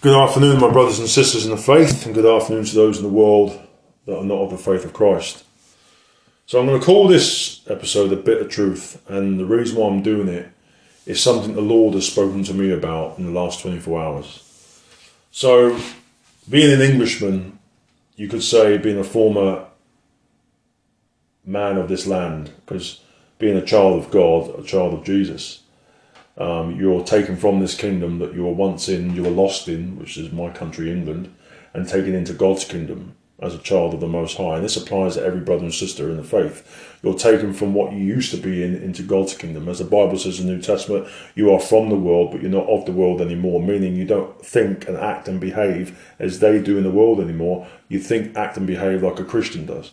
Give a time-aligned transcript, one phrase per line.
[0.00, 3.02] Good afternoon, my brothers and sisters in the faith, and good afternoon to those in
[3.02, 3.60] the world
[4.06, 5.42] that are not of the faith of Christ.
[6.46, 9.88] So, I'm going to call this episode A Bit of Truth, and the reason why
[9.88, 10.52] I'm doing it
[11.04, 14.80] is something the Lord has spoken to me about in the last 24 hours.
[15.32, 15.76] So,
[16.48, 17.58] being an Englishman,
[18.14, 19.66] you could say being a former
[21.44, 23.00] man of this land, because
[23.40, 25.64] being a child of God, a child of Jesus,
[26.38, 29.98] um, you're taken from this kingdom that you were once in, you were lost in,
[29.98, 31.34] which is my country, England,
[31.74, 34.56] and taken into God's kingdom as a child of the Most High.
[34.56, 36.98] And this applies to every brother and sister in the faith.
[37.02, 39.68] You're taken from what you used to be in into God's kingdom.
[39.68, 42.50] As the Bible says in the New Testament, you are from the world, but you're
[42.50, 46.60] not of the world anymore, meaning you don't think and act and behave as they
[46.60, 47.66] do in the world anymore.
[47.88, 49.92] You think, act, and behave like a Christian does.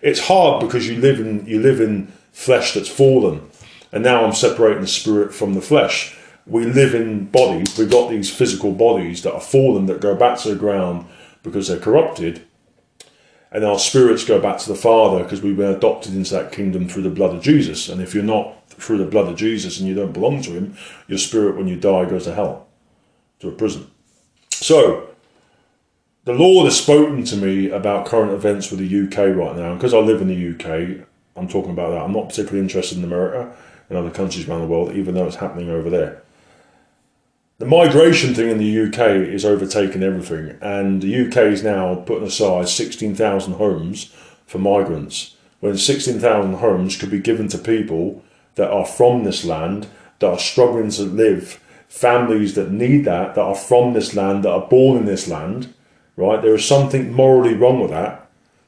[0.00, 3.40] It's hard because you live in you live in flesh that's fallen
[3.92, 6.16] and now I'm separating the spirit from the flesh.
[6.46, 10.38] We live in bodies, we've got these physical bodies that are fallen, that go back
[10.40, 11.06] to the ground
[11.42, 12.42] because they're corrupted.
[13.50, 16.88] And our spirits go back to the Father because we've been adopted into that kingdom
[16.88, 17.88] through the blood of Jesus.
[17.88, 20.76] And if you're not through the blood of Jesus and you don't belong to Him,
[21.08, 22.66] your spirit, when you die, goes to hell,
[23.40, 23.90] to a prison.
[24.50, 25.08] So,
[26.24, 29.74] the Lord has spoken to me about current events with the UK right now.
[29.74, 31.06] Because I live in the UK,
[31.36, 32.02] I'm talking about that.
[32.02, 33.56] I'm not particularly interested in America
[33.88, 36.22] in other countries around the world, even though it's happening over there.
[37.58, 42.26] The migration thing in the UK is overtaking everything, and the UK is now putting
[42.26, 44.12] aside 16,000 homes
[44.46, 48.22] for migrants, when 16,000 homes could be given to people
[48.56, 53.40] that are from this land, that are struggling to live, families that need that, that
[53.40, 55.72] are from this land, that are born in this land,
[56.16, 56.42] right?
[56.42, 58.25] There is something morally wrong with that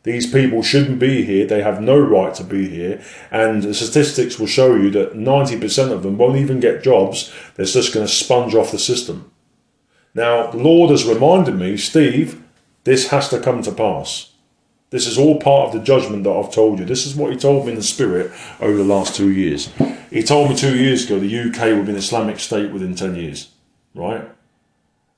[0.09, 1.47] these people shouldn't be here.
[1.47, 3.03] They have no right to be here.
[3.31, 7.31] And the statistics will show you that 90% of them won't even get jobs.
[7.55, 9.31] They're just going to sponge off the system.
[10.15, 12.43] Now, the Lord has reminded me, Steve,
[12.85, 14.33] this has to come to pass.
[14.89, 16.87] This is all part of the judgment that I've told you.
[16.87, 19.71] This is what he told me in the spirit over the last two years.
[20.11, 23.15] He told me two years ago the UK will be an Islamic state within 10
[23.15, 23.51] years,
[23.95, 24.27] right?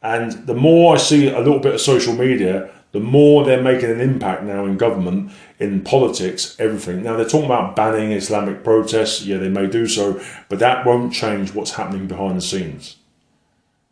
[0.03, 3.91] And the more I see a little bit of social media, the more they're making
[3.91, 7.03] an impact now in government, in politics, everything.
[7.03, 9.23] Now they're talking about banning Islamic protests.
[9.23, 12.97] Yeah, they may do so, but that won't change what's happening behind the scenes.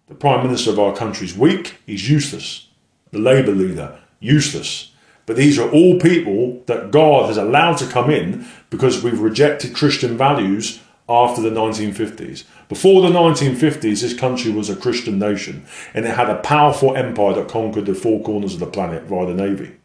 [0.09, 2.69] The Prime Minister of our country is weak, he's useless.
[3.11, 4.93] The Labour leader, useless.
[5.27, 9.75] But these are all people that God has allowed to come in because we've rejected
[9.75, 12.45] Christian values after the 1950s.
[12.69, 15.65] Before the 1950s, this country was a Christian nation
[15.95, 19.27] and it had a powerful empire that conquered the four corners of the planet via
[19.27, 19.77] the Navy,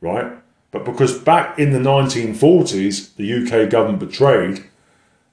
[0.00, 0.32] right?
[0.70, 4.64] But because back in the 1940s, the UK government betrayed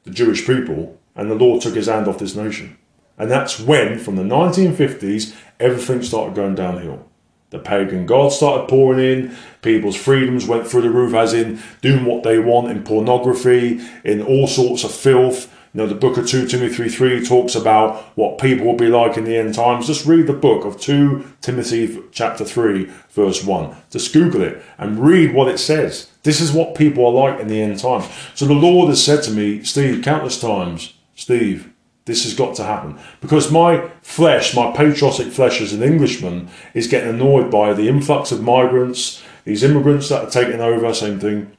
[0.03, 2.78] the Jewish people and the Lord took his hand off this nation.
[3.18, 7.08] And that's when, from the 1950s, everything started going downhill.
[7.52, 9.35] The pagan gods started pouring in.
[9.62, 14.22] People's freedoms went through the roof, as in doing what they want in pornography, in
[14.22, 15.50] all sorts of filth.
[15.73, 19.15] You know, the book of 2 Timothy 3 talks about what people will be like
[19.15, 19.87] in the end times.
[19.87, 23.75] Just read the book of 2 Timothy chapter 3, verse 1.
[23.89, 26.11] Just Google it and read what it says.
[26.23, 28.05] This is what people are like in the end times.
[28.35, 31.71] So the Lord has said to me, Steve, countless times, Steve,
[32.03, 36.87] this has got to happen because my flesh, my patriotic flesh as an Englishman, is
[36.87, 40.93] getting annoyed by the influx of migrants, these immigrants that are taking over.
[40.93, 41.55] Same thing.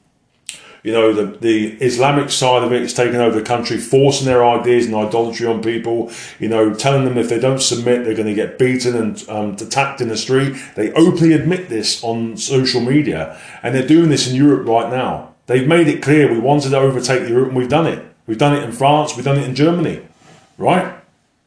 [0.83, 4.45] You know, the, the Islamic side of it is taking over the country, forcing their
[4.45, 8.27] ideas and idolatry on people, you know, telling them if they don't submit, they're going
[8.27, 10.55] to get beaten and um, attacked in the street.
[10.75, 15.33] They openly admit this on social media, and they're doing this in Europe right now.
[15.47, 18.05] They've made it clear we wanted to overtake Europe, and we've done it.
[18.27, 20.01] We've done it in France, we've done it in Germany
[20.57, 20.95] right?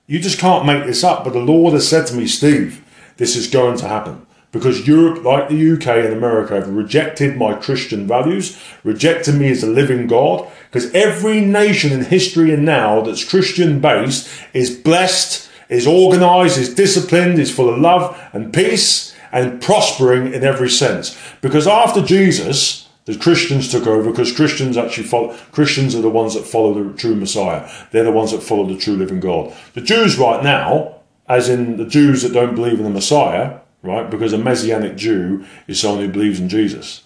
[0.06, 1.24] You just can't make this up.
[1.24, 2.84] But the Lord has said to me, Steve,
[3.16, 4.26] this is going to happen.
[4.52, 9.62] Because Europe, like the UK and America, have rejected my Christian values, rejected me as
[9.62, 10.48] a living God.
[10.70, 16.74] Because every nation in history and now that's Christian based is blessed, is organized, is
[16.74, 21.18] disciplined, is full of love and peace and prospering in every sense.
[21.42, 26.34] Because after Jesus, the Christians took over because Christians actually follow, Christians are the ones
[26.34, 27.70] that follow the true Messiah.
[27.90, 29.54] They're the ones that follow the true living God.
[29.74, 30.96] The Jews right now,
[31.28, 34.10] as in the Jews that don't believe in the Messiah, right?
[34.10, 37.04] Because a Messianic Jew is someone who believes in Jesus.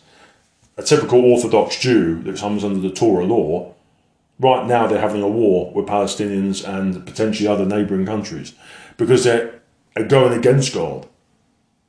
[0.77, 3.75] A typical Orthodox Jew that comes under the Torah law,
[4.39, 8.55] right now they're having a war with Palestinians and potentially other neighbouring countries
[8.97, 9.61] because they're
[10.09, 11.07] going against God.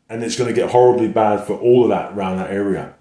[0.09, 2.93] And it's going to get horribly bad for all of that around that area.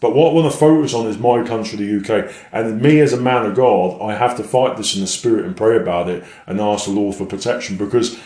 [0.00, 2.32] But what I want to focus on is my country, the UK.
[2.52, 5.44] And me as a man of God, I have to fight this in the spirit
[5.44, 8.20] and pray about it and ask the Lord for protection because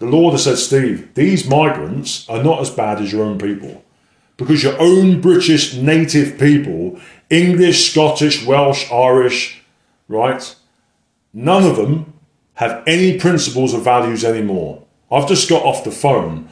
[0.00, 3.84] The Lord has said, Steve, these migrants are not as bad as your own people.
[4.38, 6.98] Because your own British native people,
[7.28, 9.60] English, Scottish, Welsh, Irish,
[10.08, 10.56] right?
[11.34, 12.14] None of them
[12.54, 14.82] have any principles or values anymore.
[15.12, 16.48] I've just got off the phone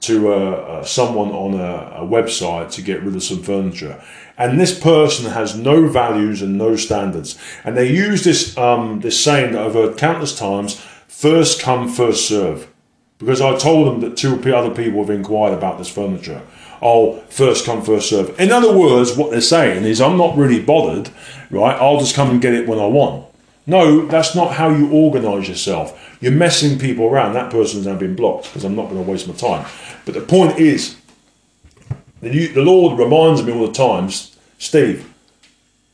[0.00, 4.02] to uh, uh, someone on a, a, website to get rid of some furniture,
[4.38, 7.38] and this person has no values and no standards.
[7.64, 12.28] And they use this um, this saying that I've heard countless times: first come, first
[12.28, 12.68] serve.
[13.18, 16.42] Because I told them that two other people have inquired about this furniture.
[16.82, 18.38] Oh, first come, first serve.
[18.38, 21.10] In other words, what they're saying is, I'm not really bothered,
[21.50, 21.74] right?
[21.80, 23.26] I'll just come and get it when I want.
[23.66, 26.16] No, that's not how you organise yourself.
[26.20, 27.32] You're messing people around.
[27.32, 29.66] That person's now been blocked because I'm not going to waste my time.
[30.04, 30.96] But the point is,
[32.20, 35.12] the, the Lord reminds me all the times, Steve,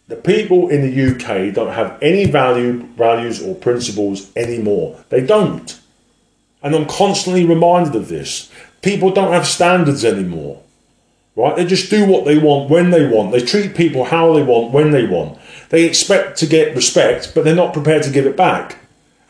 [0.09, 5.03] the people in the UK don't have any value, values or principles anymore.
[5.09, 5.81] They don't.
[6.63, 8.51] And I'm constantly reminded of this.
[8.83, 10.63] People don't have standards anymore.
[11.35, 11.57] Right?
[11.57, 13.33] They just do what they want when they want.
[13.33, 15.39] They treat people how they want when they want.
[15.71, 18.79] They expect to get respect, but they're not prepared to give it back.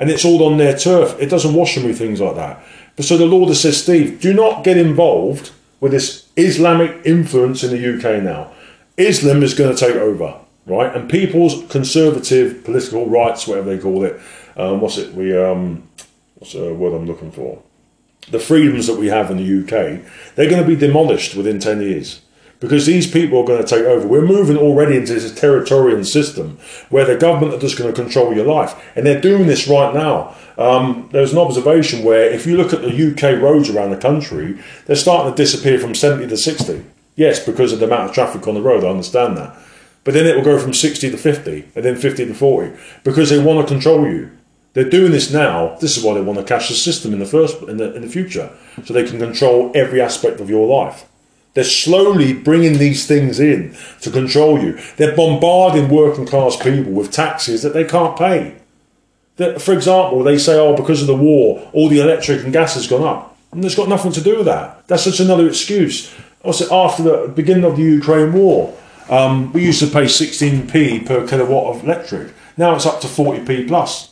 [0.01, 1.17] And it's all on their turf.
[1.21, 2.65] It doesn't wash them with things like that.
[2.97, 7.71] But so the Lord said, Steve, do not get involved with this Islamic influence in
[7.71, 8.53] the UK now.
[8.97, 10.35] Islam is going to take over,
[10.67, 10.95] right?
[10.95, 14.21] And people's conservative political rights, whatever they call it,
[14.57, 15.15] um, what's it?
[15.15, 15.89] We um,
[16.51, 17.63] the word I'm looking for?
[18.31, 21.81] The freedoms that we have in the UK, they're going to be demolished within ten
[21.81, 22.21] years
[22.63, 24.07] because these people are going to take over.
[24.07, 26.59] We're moving already into this territorial system
[26.91, 29.93] where the government are just going to control your life, and they're doing this right
[29.93, 30.37] now.
[30.57, 34.61] Um, there's an observation where if you look at the UK roads around the country,
[34.87, 36.85] they're starting to disappear from 70 to 60.
[37.17, 39.57] Yes, because of the amount of traffic on the road, I understand that.
[40.05, 43.31] But then it will go from 60 to 50, and then 50 to 40, because
[43.31, 44.31] they want to control you.
[44.75, 45.77] They're doing this now.
[45.81, 48.03] This is why they want to cash the system in the first in the, in
[48.03, 48.51] the future,
[48.85, 51.07] so they can control every aspect of your life.
[51.55, 54.79] They're slowly bringing these things in to control you.
[54.97, 58.57] They're bombarding working class people with taxes that they can't pay.
[59.37, 62.75] That, for example, they say, oh, because of the war, all the electric and gas
[62.75, 63.37] has gone up.
[63.51, 64.87] And it's got nothing to do with that.
[64.89, 66.15] That's just another excuse.
[66.43, 68.75] Also, after the beginning of the Ukraine war,
[69.11, 72.33] um, we used to pay 16p per kilowatt of electric.
[72.57, 74.12] Now it's up to 40p plus.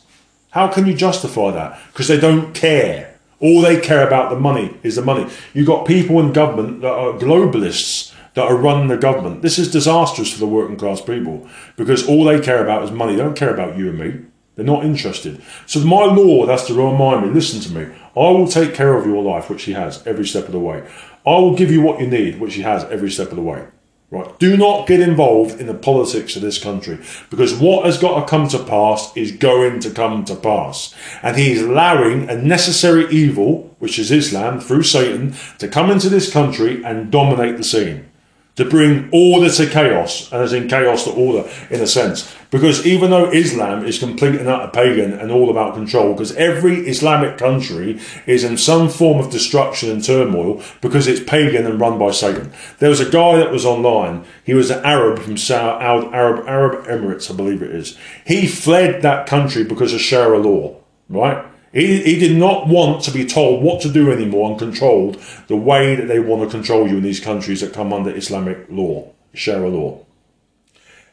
[0.51, 1.79] How can you justify that?
[1.91, 3.17] Because they don't care.
[3.39, 5.29] All they care about the money is the money.
[5.53, 9.41] You've got people in government that are globalists that are running the government.
[9.41, 13.15] This is disastrous for the working class people because all they care about is money.
[13.15, 14.25] They don't care about you and me.
[14.55, 15.41] They're not interested.
[15.65, 17.93] So my Lord has to remind me, listen to me.
[18.15, 20.87] I will take care of your life, which he has every step of the way.
[21.25, 23.65] I will give you what you need, which he has every step of the way.
[24.11, 24.37] Right.
[24.39, 26.99] Do not get involved in the politics of this country
[27.29, 30.93] because what has got to come to pass is going to come to pass.
[31.23, 36.31] And he's allowing a necessary evil, which is Islam, through Satan, to come into this
[36.31, 38.10] country and dominate the scene
[38.55, 42.35] to bring order to chaos, and as in chaos to order, in a sense.
[42.49, 46.79] Because even though Islam is complete and utter pagan and all about control, because every
[46.87, 51.97] Islamic country is in some form of destruction and turmoil because it's pagan and run
[51.97, 52.51] by Satan.
[52.79, 54.25] There was a guy that was online.
[54.43, 57.97] He was an Arab from Saudi Arab Arab Emirates, I believe it is.
[58.25, 60.75] He fled that country because of Sharia law,
[61.07, 61.45] right?
[61.73, 65.55] He, he did not want to be told what to do anymore and controlled the
[65.55, 69.09] way that they want to control you in these countries that come under Islamic law,
[69.33, 70.05] Sharia law.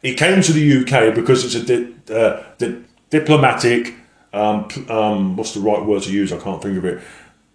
[0.03, 3.95] He came to the UK because it's a di- uh, di- diplomatic,
[4.33, 6.33] um, um, what's the right word to use?
[6.33, 7.03] I can't think of it.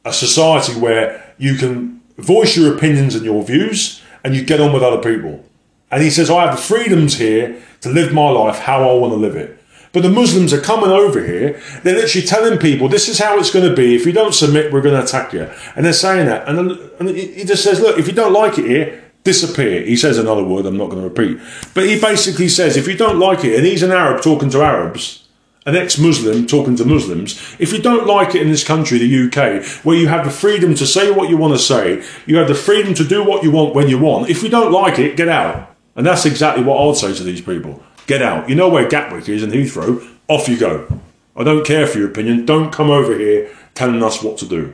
[0.06, 4.74] A society where you can voice your opinions and your views and you get on
[4.74, 5.44] with other people.
[5.92, 9.13] And he says, I have the freedoms here to live my life how I want
[9.13, 9.62] to live it.
[9.94, 11.62] But the Muslims are coming over here.
[11.84, 13.96] They're literally telling people, this is how it's going to be.
[13.96, 15.50] If you don't submit, we're going to attack you.
[15.76, 16.50] And they're saying that.
[16.50, 19.84] And, and he just says, look, if you don't like it here, disappear.
[19.84, 21.40] He says another word I'm not going to repeat.
[21.76, 24.64] But he basically says, if you don't like it, and he's an Arab talking to
[24.64, 25.28] Arabs,
[25.68, 29.64] an ex-Muslim talking to Muslims, if you don't like it in this country, the UK,
[29.86, 32.56] where you have the freedom to say what you want to say, you have the
[32.56, 35.30] freedom to do what you want when you want, if you don't like it, get
[35.30, 35.70] out.
[35.96, 37.82] And that's exactly what I'd say to these people.
[38.08, 38.50] Get out.
[38.50, 40.08] You know where Gatwick is in Heathrow.
[40.28, 41.02] Off you go.
[41.36, 42.46] I don't care for your opinion.
[42.46, 44.74] Don't come over here telling us what to do.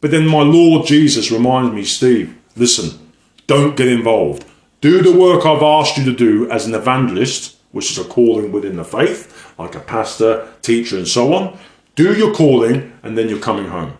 [0.00, 3.12] But then my Lord Jesus reminds me, Steve, listen,
[3.46, 4.44] don't get involved.
[4.80, 8.52] Do the work I've asked you to do as an evangelist, which is a calling
[8.52, 11.58] within the faith, like a pastor, teacher, and so on.
[11.94, 13.96] Do your calling, and then you're coming home.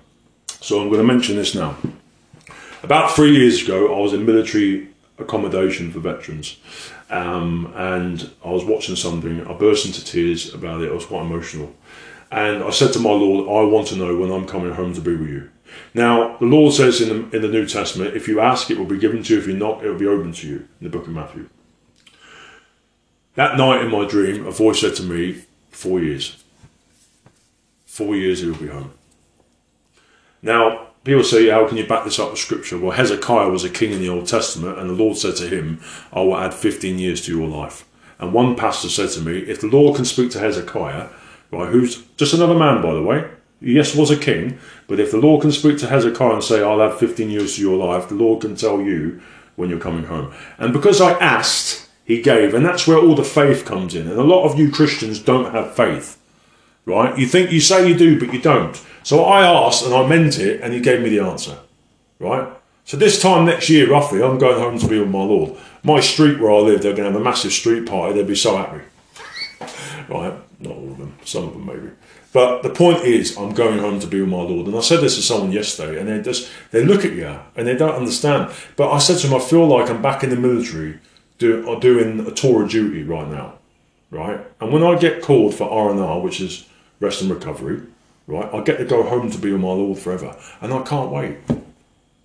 [0.60, 1.76] So I'm going to mention this now.
[2.82, 4.88] About three years ago, I was in military
[5.18, 6.58] accommodation for veterans.
[7.08, 11.22] Um, and I was watching something, I burst into tears about it, I was quite
[11.22, 11.72] emotional.
[12.32, 15.00] And I said to my Lord, I want to know when I'm coming home to
[15.00, 15.50] be with you.
[15.94, 18.86] Now, the Lord says in the, in the New Testament, if you ask, it will
[18.86, 19.38] be given to you.
[19.38, 21.48] If you knock, it will be open to you, in the book of Matthew.
[23.36, 26.42] That night in my dream, a voice said to me, Four years.
[27.84, 28.92] Four years he will be home.
[30.40, 32.78] Now, people say, How can you back this up with scripture?
[32.78, 35.80] Well, Hezekiah was a king in the Old Testament, and the Lord said to him,
[36.12, 37.86] I will add 15 years to your life.
[38.18, 41.08] And one pastor said to me, If the Lord can speak to Hezekiah,
[41.50, 45.18] right, who's just another man, by the way, yes, was a king, but if the
[45.18, 48.14] Lord can speak to Hezekiah and say, I'll add 15 years to your life, the
[48.14, 49.22] Lord can tell you
[49.54, 50.34] when you're coming home.
[50.58, 52.54] And because I asked, he gave.
[52.54, 54.08] And that's where all the faith comes in.
[54.08, 56.15] And a lot of you Christians don't have faith,
[56.86, 57.18] right?
[57.18, 58.80] You think you say you do, but you don't.
[59.02, 61.58] So I asked and I meant it, and he gave me the answer,
[62.18, 62.48] right?
[62.84, 65.58] So this time next year, roughly, I'm going home to be with my Lord.
[65.82, 68.14] My street where I live, they're going to have a massive street party.
[68.14, 68.82] They'd be so happy,
[70.08, 70.34] right?
[70.60, 71.90] Not all of them, some of them maybe.
[72.32, 74.66] But the point is, I'm going home to be with my Lord.
[74.66, 77.66] And I said this to someone yesterday, and they just they look at you and
[77.66, 78.52] they don't understand.
[78.76, 80.98] But I said to them, I feel like I'm back in the military
[81.38, 83.54] do, doing a tour of duty right now,
[84.10, 84.40] right?
[84.60, 86.68] And when I get called for R&R, which is
[87.00, 87.82] rest and recovery,
[88.26, 90.36] right, I get to go home to be with my Lord forever.
[90.60, 91.38] And I can't wait.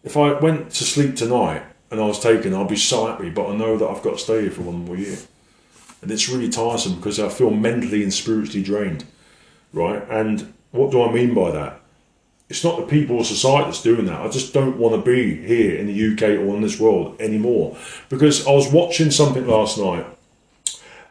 [0.04, 3.50] If I went to sleep tonight and I was taken, I'd be so happy, but
[3.50, 5.18] I know that I've got to stay here for one more year.
[6.01, 9.06] And it's really tiresome because I feel mentally and spiritually drained,
[9.72, 10.04] right?
[10.10, 11.80] And what do I mean by that?
[12.50, 14.20] It's not the people or society that's doing that.
[14.20, 17.78] I just don't want to be here in the UK or in this world anymore.
[18.10, 20.06] Because I was watching something last night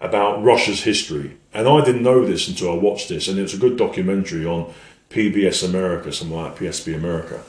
[0.00, 3.54] about Russia's history, and I didn't know this until I watched this, and it was
[3.54, 4.73] a good documentary on
[5.11, 7.42] PBS America, something like PSB America.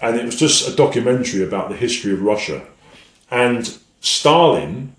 [0.00, 2.62] And it was just a documentary about the history of Russia.
[3.30, 4.94] And Stalin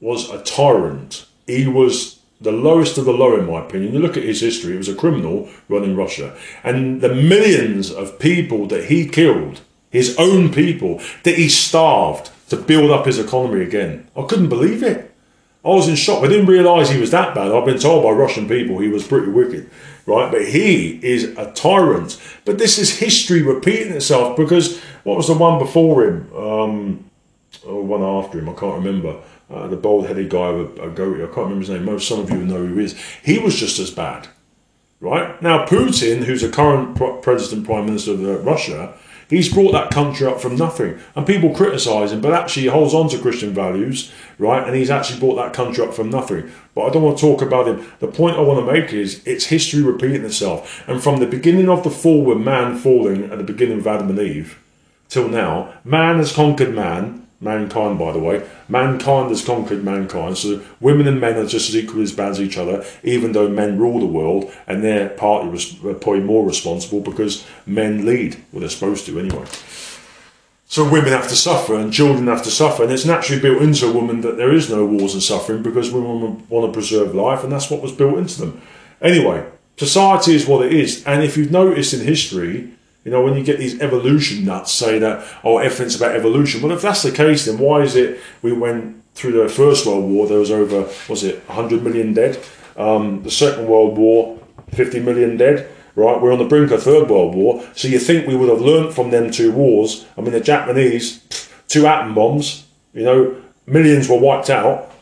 [0.00, 1.26] was a tyrant.
[1.46, 3.92] He was the lowest of the low, in my opinion.
[3.92, 6.36] You look at his history, he was a criminal running Russia.
[6.64, 9.60] And the millions of people that he killed,
[9.90, 14.08] his own people, that he starved to build up his economy again.
[14.16, 15.07] I couldn't believe it.
[15.68, 16.24] I was in shock.
[16.24, 17.52] I didn't realise he was that bad.
[17.52, 19.68] I've been told by Russian people he was pretty wicked,
[20.06, 20.32] right?
[20.32, 22.18] But he is a tyrant.
[22.46, 26.32] But this is history repeating itself because what was the one before him?
[26.34, 27.10] Um,
[27.66, 29.20] or one after him, I can't remember
[29.50, 31.22] uh, the bald-headed guy with a goatee.
[31.22, 31.84] I can't remember his name.
[31.84, 32.98] Most some of you know who he is.
[33.22, 34.26] He was just as bad,
[35.00, 35.40] right?
[35.42, 38.94] Now Putin, who's a current president, prime minister of uh, Russia,
[39.28, 42.94] he's brought that country up from nothing, and people criticise him, but actually he holds
[42.94, 44.66] on to Christian values, right?
[44.66, 46.50] And he's actually brought that country up from nothing.
[46.74, 47.90] But I don't want to talk about him.
[48.00, 51.68] The point I want to make is it's history repeating itself, and from the beginning
[51.68, 54.58] of the fall, with man falling at the beginning of Adam and Eve,
[55.08, 58.46] till now, man has conquered man mankind, by the way.
[58.68, 62.40] Mankind has conquered mankind, so women and men are just as equally as bad as
[62.40, 66.46] each other, even though men rule the world, and they're partly res- uh, probably more
[66.46, 68.36] responsible because men lead.
[68.52, 69.44] Well, they're supposed to anyway.
[70.70, 73.86] So women have to suffer and children have to suffer, and it's naturally built into
[73.86, 77.42] a woman that there is no wars and suffering because women want to preserve life,
[77.42, 78.60] and that's what was built into them.
[79.00, 79.46] Anyway,
[79.78, 82.74] society is what it is, and if you've noticed in history,
[83.04, 86.60] you know, when you get these evolution nuts say that, oh, everything's about evolution.
[86.60, 90.04] Well, if that's the case, then why is it we went through the First World
[90.04, 92.38] War, there was over, was it 100 million dead?
[92.76, 94.38] Um, the Second World War,
[94.72, 96.20] 50 million dead, right?
[96.20, 97.66] We're on the brink of Third World War.
[97.74, 100.06] So you think we would have learnt from them two wars?
[100.16, 101.20] I mean, the Japanese,
[101.66, 104.92] two atom bombs, you know, millions were wiped out.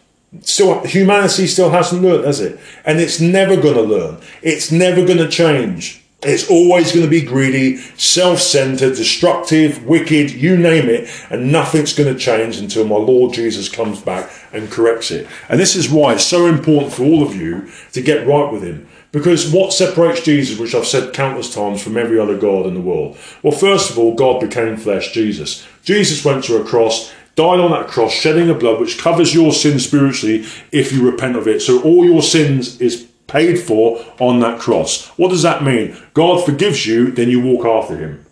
[0.40, 2.58] Still, humanity still hasn't learned, has it?
[2.84, 4.18] And it's never going to learn.
[4.42, 6.05] It's never going to change.
[6.22, 11.92] It's always going to be greedy, self centered, destructive, wicked, you name it, and nothing's
[11.92, 15.28] going to change until my Lord Jesus comes back and corrects it.
[15.48, 18.62] And this is why it's so important for all of you to get right with
[18.62, 18.88] Him.
[19.12, 22.80] Because what separates Jesus, which I've said countless times, from every other God in the
[22.80, 23.18] world?
[23.42, 25.66] Well, first of all, God became flesh, Jesus.
[25.84, 29.52] Jesus went to a cross, died on that cross, shedding a blood which covers your
[29.52, 31.60] sins spiritually if you repent of it.
[31.60, 35.08] So all your sins is paid for on that cross.
[35.10, 35.96] What does that mean?
[36.14, 38.24] God forgives you, then you walk after him.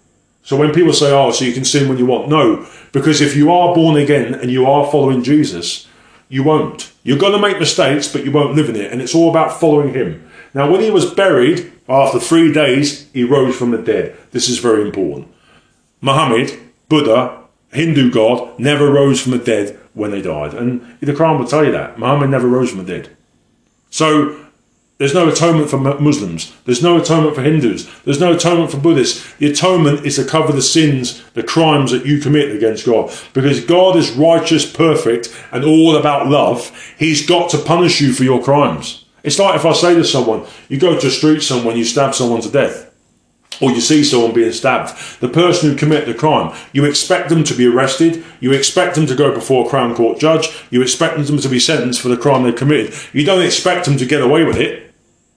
[0.42, 3.34] So when people say, oh, so you can sin when you want, no, because if
[3.34, 5.88] you are born again and you are following Jesus,
[6.28, 6.92] you won't.
[7.02, 8.92] You're going to make mistakes, but you won't live in it.
[8.92, 10.28] And it's all about following him.
[10.52, 14.16] Now, when he was buried, after three days, he rose from the dead.
[14.30, 15.28] This is very important.
[16.00, 16.58] Muhammad,
[16.88, 17.40] Buddha,
[17.72, 20.54] Hindu God, never rose from the dead when they died.
[20.54, 21.98] And the Quran will tell you that.
[21.98, 23.16] Muhammad never rose from the dead.
[23.90, 24.43] So
[24.98, 26.54] there's no atonement for Muslims.
[26.66, 27.90] There's no atonement for Hindus.
[28.02, 29.34] There's no atonement for Buddhists.
[29.38, 33.12] The atonement is to cover the sins, the crimes that you commit against God.
[33.32, 36.94] Because God is righteous, perfect, and all about love.
[36.96, 39.04] He's got to punish you for your crimes.
[39.24, 42.14] It's like if I say to someone, you go to a street somewhere, you stab
[42.14, 42.94] someone to death,
[43.60, 47.42] or you see someone being stabbed, the person who committed the crime, you expect them
[47.44, 51.16] to be arrested, you expect them to go before a Crown Court judge, you expect
[51.16, 52.94] them to be sentenced for the crime they committed.
[53.12, 54.84] You don't expect them to get away with it,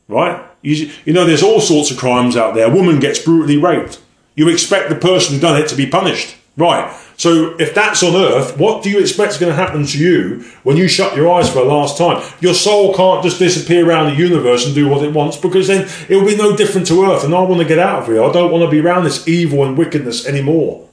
[0.08, 0.44] right?
[0.62, 2.68] You, you know, there's all sorts of crimes out there.
[2.68, 4.02] A woman gets brutally raped.
[4.36, 6.96] You expect the person who done it to be punished, right?
[7.18, 10.46] So if that's on earth, what do you expect is going to happen to you
[10.62, 12.24] when you shut your eyes for the last time?
[12.42, 15.90] Your soul can't just disappear around the universe and do what it wants because then
[16.08, 17.24] it will be no different to earth.
[17.24, 18.24] And I want to get out of here.
[18.24, 20.88] I don't want to be around this evil and wickedness anymore.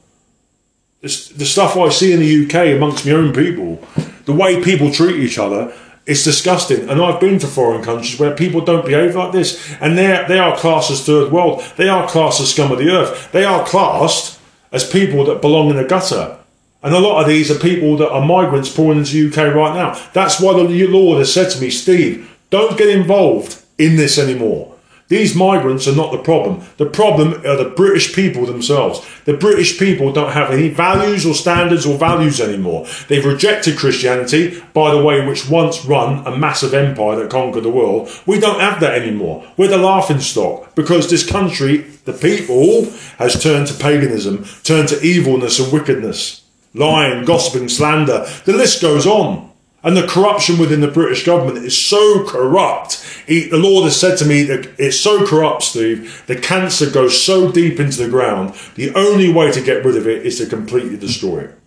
[1.02, 3.86] It's the stuff I see in the UK amongst my own people,
[4.24, 5.74] the way people treat each other,
[6.06, 6.88] it's disgusting.
[6.88, 9.72] And I've been to foreign countries where people don't behave like this.
[9.80, 11.62] And they they are classed as third world.
[11.76, 13.32] They are classed as scum of the earth.
[13.32, 14.38] They are classed
[14.72, 16.38] as people that belong in the gutter.
[16.82, 19.74] And a lot of these are people that are migrants pouring into the UK right
[19.74, 19.98] now.
[20.12, 24.73] That's why the Lord has said to me, Steve, don't get involved in this anymore.
[25.08, 26.64] These migrants are not the problem.
[26.78, 29.06] The problem are the British people themselves.
[29.26, 32.86] The British people don't have any values or standards or values anymore.
[33.08, 37.70] They've rejected Christianity, by the way, which once run a massive empire that conquered the
[37.70, 38.08] world.
[38.26, 39.44] We don't have that anymore.
[39.58, 45.00] We're the laughing stock because this country, the people, has turned to paganism, turned to
[45.02, 48.26] evilness and wickedness, lying, gossiping, slander.
[48.46, 49.53] The list goes on.
[49.84, 53.04] And the corruption within the British government is so corrupt.
[53.26, 57.22] He, the Lord has said to me that it's so corrupt, Steve, the cancer goes
[57.22, 60.46] so deep into the ground, the only way to get rid of it is to
[60.46, 61.58] completely destroy it.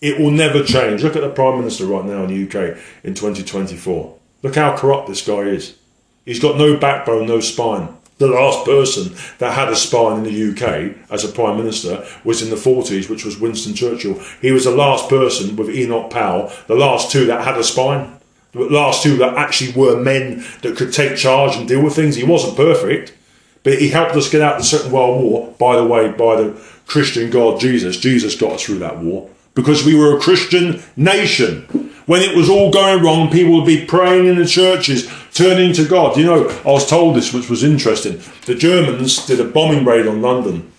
[0.00, 1.04] It will never change.
[1.04, 4.18] Look at the Prime Minister right now in the UK in 2024.
[4.42, 5.76] Look how corrupt this guy is.
[6.24, 10.50] He's got no backbone, no spine the last person that had a spine in the
[10.50, 14.20] UK as a prime minister was in the 40s, which was Winston Churchill.
[14.40, 18.18] He was the last person with Enoch Powell, the last two that had a spine,
[18.52, 22.16] the last two that actually were men that could take charge and deal with things.
[22.16, 23.14] He wasn't perfect,
[23.62, 26.36] but he helped us get out of the Second World War, by the way, by
[26.36, 27.98] the Christian God Jesus.
[27.98, 32.48] Jesus got us through that war because we were a Christian nation when it was
[32.48, 36.16] all going wrong, people would be praying in the churches, turning to God.
[36.16, 38.22] You know, I was told this, which was interesting.
[38.46, 40.72] The Germans did a bombing raid on London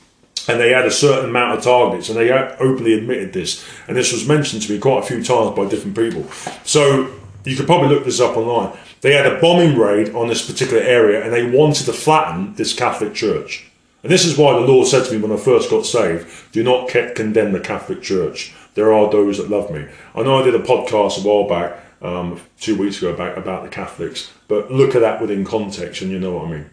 [0.47, 3.63] and they had a certain amount of targets, and they openly admitted this.
[3.87, 6.23] And this was mentioned to me quite a few times by different people.
[6.63, 7.13] So
[7.45, 8.75] you could probably look this up online.
[9.01, 12.73] They had a bombing raid on this particular area, and they wanted to flatten this
[12.73, 13.69] Catholic Church.
[14.01, 16.63] And this is why the Lord said to me when I first got saved do
[16.63, 19.85] not condemn the Catholic Church there are those that love me.
[20.15, 23.63] I know I did a podcast a while back, um, two weeks ago back about
[23.63, 26.69] the Catholics, but look at that within context and you know what I mean.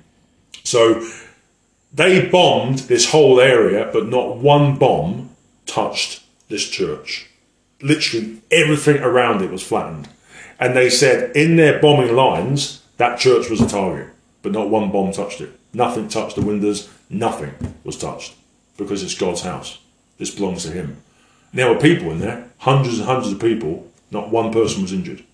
[0.63, 1.05] So
[1.93, 5.31] they bombed this whole area, but not one bomb
[5.67, 7.29] touched this church.
[7.83, 10.09] Literally everything around it was flattened.
[10.61, 14.11] And they said in their bombing lines, that church was a target,
[14.43, 15.51] but not one bomb touched it.
[15.73, 18.37] Nothing touched the windows, nothing was touched
[18.77, 19.81] because it's God's house.
[20.19, 21.03] This belongs to Him.
[21.57, 25.25] There were people in there, hundreds and hundreds of people, not one person was injured.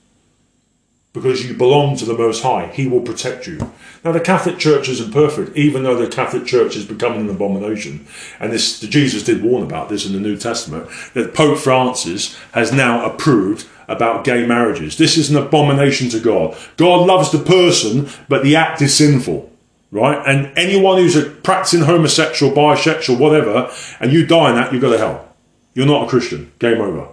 [1.13, 3.73] Because you belong to the Most High, He will protect you.
[4.05, 8.07] Now, the Catholic Church isn't perfect, even though the Catholic Church is becoming an abomination.
[8.39, 12.73] And this, Jesus did warn about this in the New Testament, that Pope Francis has
[12.73, 14.97] now approved about gay marriages.
[14.97, 16.57] This is an abomination to God.
[16.77, 19.51] God loves the person, but the act is sinful
[19.91, 20.27] right?
[20.27, 24.91] And anyone who's a practicing homosexual, bisexual, whatever, and you die in that, you go
[24.91, 25.32] to hell.
[25.75, 26.53] You're not a Christian.
[26.59, 27.09] Game over.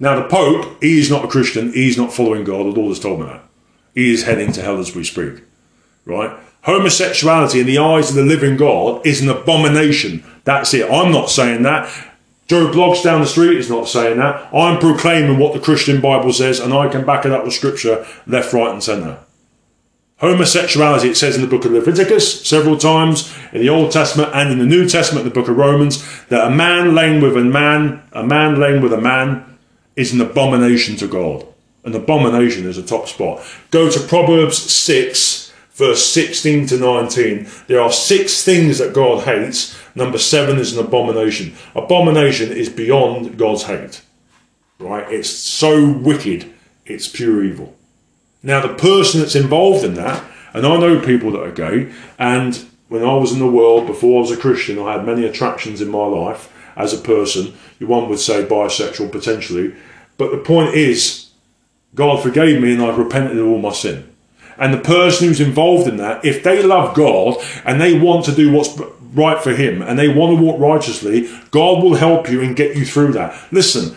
[0.00, 1.72] Now, the Pope, he is not a Christian.
[1.72, 2.66] He's not following God.
[2.66, 3.42] The Lord has told me that.
[3.94, 5.42] He is heading to hell as we speak.
[6.04, 6.30] Right?
[6.62, 10.24] Homosexuality in the eyes of the living God is an abomination.
[10.44, 10.90] That's it.
[10.90, 11.90] I'm not saying that.
[12.46, 14.52] Joe Bloggs down the street is not saying that.
[14.54, 18.06] I'm proclaiming what the Christian Bible says, and I can back it up with scripture
[18.26, 19.18] left, right, and centre.
[20.20, 24.50] Homosexuality, it says in the book of Leviticus several times, in the Old Testament and
[24.50, 28.02] in the New Testament, the book of Romans, that a man laying with a man,
[28.12, 29.58] a man laying with a man,
[29.94, 31.46] is an abomination to God.
[31.84, 33.44] An abomination is a top spot.
[33.70, 37.48] Go to Proverbs 6, verse 16 to 19.
[37.68, 39.78] There are six things that God hates.
[39.94, 41.54] Number seven is an abomination.
[41.76, 44.02] Abomination is beyond God's hate.
[44.80, 45.10] Right?
[45.12, 46.52] It's so wicked,
[46.84, 47.77] it's pure evil.
[48.42, 50.24] Now, the person that's involved in that,
[50.54, 54.18] and I know people that are gay, and when I was in the world before
[54.18, 57.54] I was a Christian, I had many attractions in my life as a person.
[57.80, 59.74] One would say bisexual potentially,
[60.16, 61.30] but the point is,
[61.94, 64.08] God forgave me and I've repented of all my sin.
[64.58, 68.34] And the person who's involved in that, if they love God and they want to
[68.34, 68.78] do what's
[69.14, 72.76] right for Him and they want to walk righteously, God will help you and get
[72.76, 73.40] you through that.
[73.52, 73.96] Listen,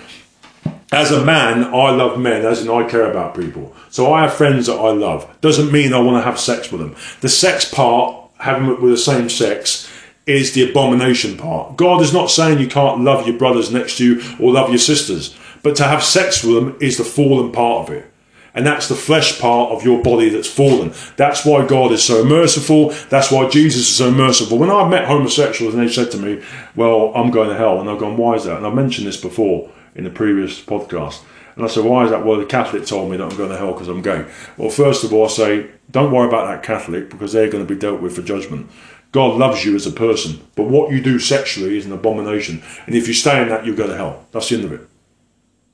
[0.91, 3.73] as a man, I love men, as in I care about people.
[3.89, 5.39] So I have friends that I love.
[5.39, 6.95] Doesn't mean I want to have sex with them.
[7.21, 9.89] The sex part, having it with the same sex,
[10.25, 11.77] is the abomination part.
[11.77, 14.79] God is not saying you can't love your brothers next to you or love your
[14.79, 18.11] sisters, but to have sex with them is the fallen part of it.
[18.53, 20.91] And that's the flesh part of your body that's fallen.
[21.15, 22.89] That's why God is so merciful.
[23.09, 24.57] That's why Jesus is so merciful.
[24.57, 26.43] When I've met homosexuals and they said to me,
[26.75, 28.57] Well, I'm going to hell, and I've gone, Why is that?
[28.57, 31.23] And I've mentioned this before in the previous podcast.
[31.55, 32.25] And I said, Why is that?
[32.25, 34.25] Well, the Catholic told me that I'm going to hell because I'm gay.
[34.57, 37.73] Well, first of all, I say, Don't worry about that Catholic because they're going to
[37.73, 38.69] be dealt with for judgment.
[39.11, 42.63] God loves you as a person, but what you do sexually is an abomination.
[42.85, 44.25] And if you stay in that, you'll go to hell.
[44.31, 44.87] That's the end of it.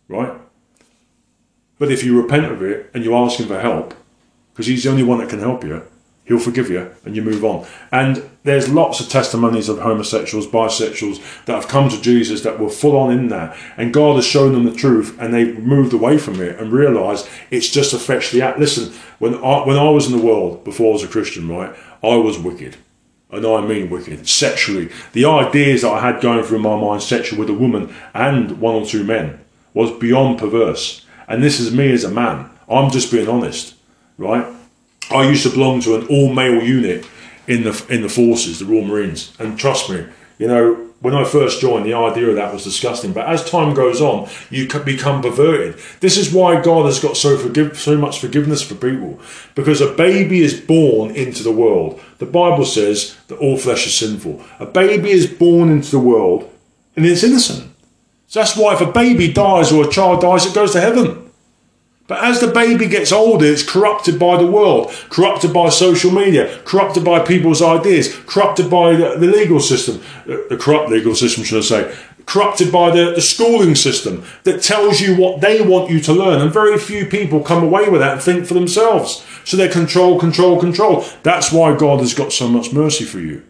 [0.08, 0.34] Right?
[1.78, 3.94] But if you repent of it and you ask Him for help,
[4.52, 5.84] because He's the only one that can help you,
[6.28, 7.66] He'll forgive you and you move on.
[7.90, 12.70] And there's lots of testimonies of homosexuals, bisexuals that have come to Jesus that were
[12.70, 13.56] full on in that.
[13.78, 17.30] And God has shown them the truth and they've moved away from it and realised
[17.50, 18.60] it's just a fleshly act.
[18.60, 21.74] Listen, when I, when I was in the world, before I was a Christian, right,
[22.04, 22.76] I was wicked.
[23.30, 24.90] And I mean wicked, sexually.
[25.14, 28.76] The ideas that I had going through my mind sexually with a woman and one
[28.76, 29.40] or two men
[29.74, 31.06] was beyond perverse.
[31.30, 32.50] And this is me as a man.
[32.70, 33.76] I'm just being honest,
[34.18, 34.57] right?
[35.12, 37.08] I used to belong to an all male unit
[37.48, 40.06] in the in the forces, the Royal Marines, and trust me,
[40.38, 43.14] you know, when I first joined, the idea of that was disgusting.
[43.14, 45.80] But as time goes on, you become perverted.
[46.00, 49.20] This is why God has got so forgive, so much forgiveness for people,
[49.56, 52.02] because a baby is born into the world.
[52.18, 54.44] The Bible says that all flesh is sinful.
[54.60, 56.52] A baby is born into the world,
[56.96, 57.72] and it's innocent.
[58.28, 61.27] So that's why if a baby dies or a child dies, it goes to heaven.
[62.08, 66.60] But as the baby gets older, it's corrupted by the world, corrupted by social media,
[66.64, 71.44] corrupted by people's ideas, corrupted by the, the legal system, the, the, corrupt legal system,
[71.44, 75.90] should I say, corrupted by the, the schooling system that tells you what they want
[75.90, 76.42] you to learn.
[76.42, 79.26] And very few people come away with that and think for themselves.
[79.44, 81.06] So they're control, control, control.
[81.24, 83.44] That's why God has got so much mercy for you.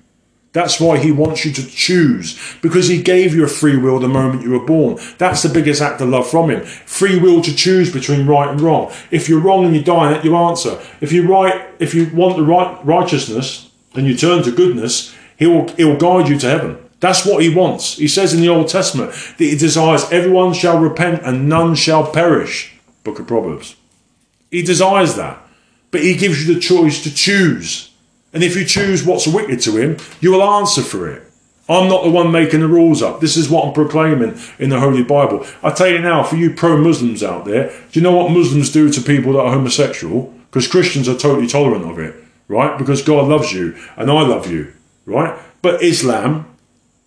[0.58, 4.08] That's why he wants you to choose because he gave you a free will the
[4.08, 4.98] moment you were born.
[5.20, 6.66] That's the biggest act of love from him.
[6.66, 8.92] Free will to choose between right and wrong.
[9.12, 10.82] If you're wrong and you die in you answer.
[11.00, 15.46] If you right, if you want the right righteousness and you turn to goodness, he
[15.46, 16.80] will he will guide you to heaven.
[17.02, 17.98] That's what he wants.
[17.98, 22.12] He says in the Old Testament that he desires everyone shall repent and none shall
[22.12, 22.76] perish.
[23.04, 23.76] Book of Proverbs.
[24.50, 25.40] He desires that.
[25.92, 27.92] But he gives you the choice to choose.
[28.34, 31.24] And if you choose what's wicked to him, you will answer for it.
[31.70, 33.20] I'm not the one making the rules up.
[33.20, 35.46] This is what I'm proclaiming in the Holy Bible.
[35.62, 38.72] I tell you now, for you pro Muslims out there, do you know what Muslims
[38.72, 40.34] do to people that are homosexual?
[40.50, 42.16] Because Christians are totally tolerant of it,
[42.48, 42.78] right?
[42.78, 44.74] Because God loves you and I love you,
[45.06, 45.38] right?
[45.62, 46.56] But Islam,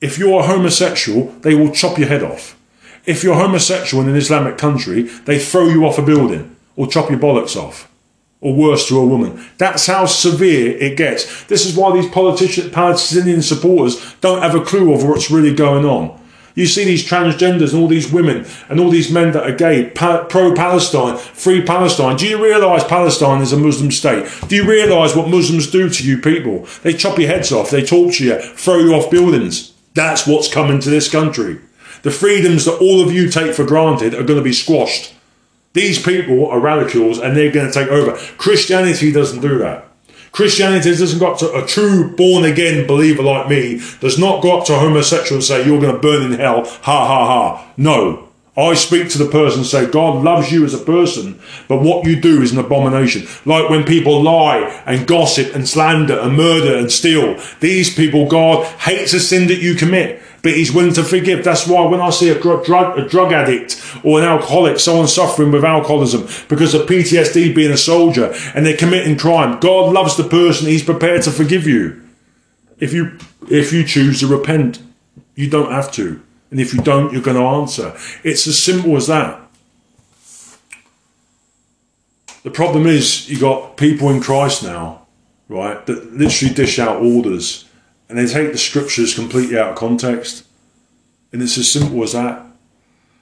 [0.03, 2.59] if you're a homosexual, they will chop your head off.
[3.07, 7.09] If you're homosexual in an Islamic country, they throw you off a building or chop
[7.09, 7.90] your bollocks off
[8.41, 9.45] or worse to a woman.
[9.59, 11.45] That's how severe it gets.
[11.45, 15.85] This is why these politician, Palestinian supporters don't have a clue of what's really going
[15.85, 16.19] on.
[16.55, 19.91] You see these transgenders and all these women and all these men that are gay,
[19.91, 22.17] pro Palestine, free Palestine.
[22.17, 24.29] Do you realise Palestine is a Muslim state?
[24.49, 26.67] Do you realise what Muslims do to you people?
[26.83, 29.73] They chop your heads off, they torture you, throw you off buildings.
[29.95, 31.61] That's what's coming to this country.
[32.03, 35.15] The freedoms that all of you take for granted are going to be squashed.
[35.73, 38.17] These people are radicals and they're going to take over.
[38.39, 39.87] Christianity doesn't do that.
[40.33, 44.59] Christianity doesn't go up to a true born again believer like me, does not go
[44.59, 46.65] up to a homosexual and say, You're going to burn in hell.
[46.65, 47.73] Ha ha ha.
[47.77, 48.29] No.
[48.57, 52.05] I speak to the person and say, God loves you as a person, but what
[52.05, 53.27] you do is an abomination.
[53.45, 57.41] Like when people lie and gossip and slander and murder and steal.
[57.61, 61.45] These people, God hates the sin that you commit but he's willing to forgive.
[61.45, 65.51] That's why when I see a drug, a drug addict or an alcoholic, someone suffering
[65.51, 70.25] with alcoholism because of PTSD being a soldier and they're committing crime, God loves the
[70.25, 70.67] person.
[70.67, 72.01] He's prepared to forgive you.
[72.79, 73.19] If you,
[73.51, 74.83] if you choose to repent,
[75.35, 76.23] you don't have to.
[76.51, 77.97] And if you don't, you're going to answer.
[78.25, 79.41] It's as simple as that.
[82.43, 85.07] The problem is you got people in Christ now,
[85.49, 87.67] right, that literally dish out orders
[88.11, 90.45] and they take the scriptures completely out of context.
[91.33, 92.45] And it's as simple as that.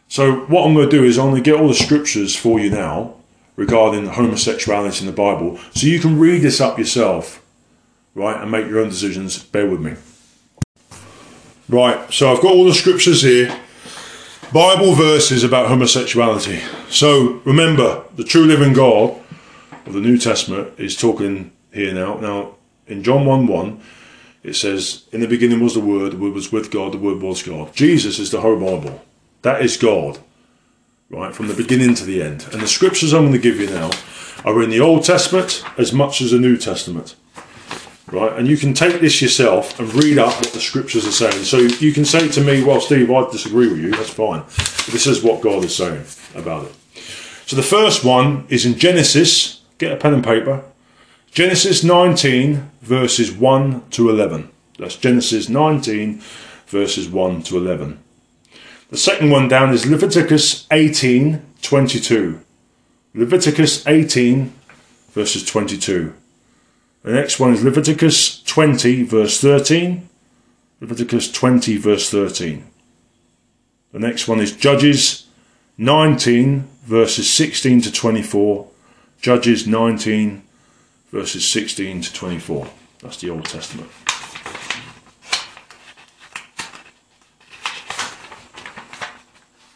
[0.08, 2.58] So, what I'm going to do is I'm going to get all the scriptures for
[2.58, 3.14] you now
[3.56, 7.44] regarding homosexuality in the Bible so you can read this up yourself,
[8.14, 9.42] right, and make your own decisions.
[9.42, 9.94] Bear with me.
[11.68, 13.54] Right, so I've got all the scriptures here.
[14.54, 16.62] Bible verses about homosexuality.
[16.88, 19.20] So remember, the true living God
[19.84, 22.18] of the New Testament is talking here now.
[22.20, 22.54] Now,
[22.86, 23.80] in John 1 1,
[24.48, 27.20] it says, In the beginning was the Word, the Word was with God, the Word
[27.22, 27.74] was God.
[27.74, 29.00] Jesus is the whole Bible.
[29.42, 30.18] That is God.
[31.10, 32.46] right, from the beginning to the end.
[32.52, 33.90] And the scriptures I'm going to give you now
[34.44, 37.14] are in the Old Testament as much as the New Testament.
[38.10, 41.44] Right, and you can take this yourself and read up what the scriptures are saying.
[41.44, 44.40] So you can say to me, "Well, Steve, I disagree with you." That's fine.
[44.40, 46.72] But this is what God is saying about it.
[47.44, 49.60] So the first one is in Genesis.
[49.76, 50.62] Get a pen and paper.
[51.30, 54.50] Genesis 19 verses 1 to 11.
[54.78, 56.20] That's Genesis 19
[56.66, 57.98] verses 1 to 11.
[58.90, 62.40] The second one down is Leviticus 18 22.
[63.14, 64.52] Leviticus 18
[65.10, 66.14] verses 22.
[67.02, 70.08] The next one is Leviticus 20 verse 13.
[70.80, 72.64] Leviticus 20 verse 13.
[73.92, 75.26] The next one is Judges
[75.76, 78.68] 19 verses 16 to 24.
[79.20, 80.42] Judges 19
[81.10, 82.66] verses 16 to 24.
[83.00, 83.90] That's the Old Testament.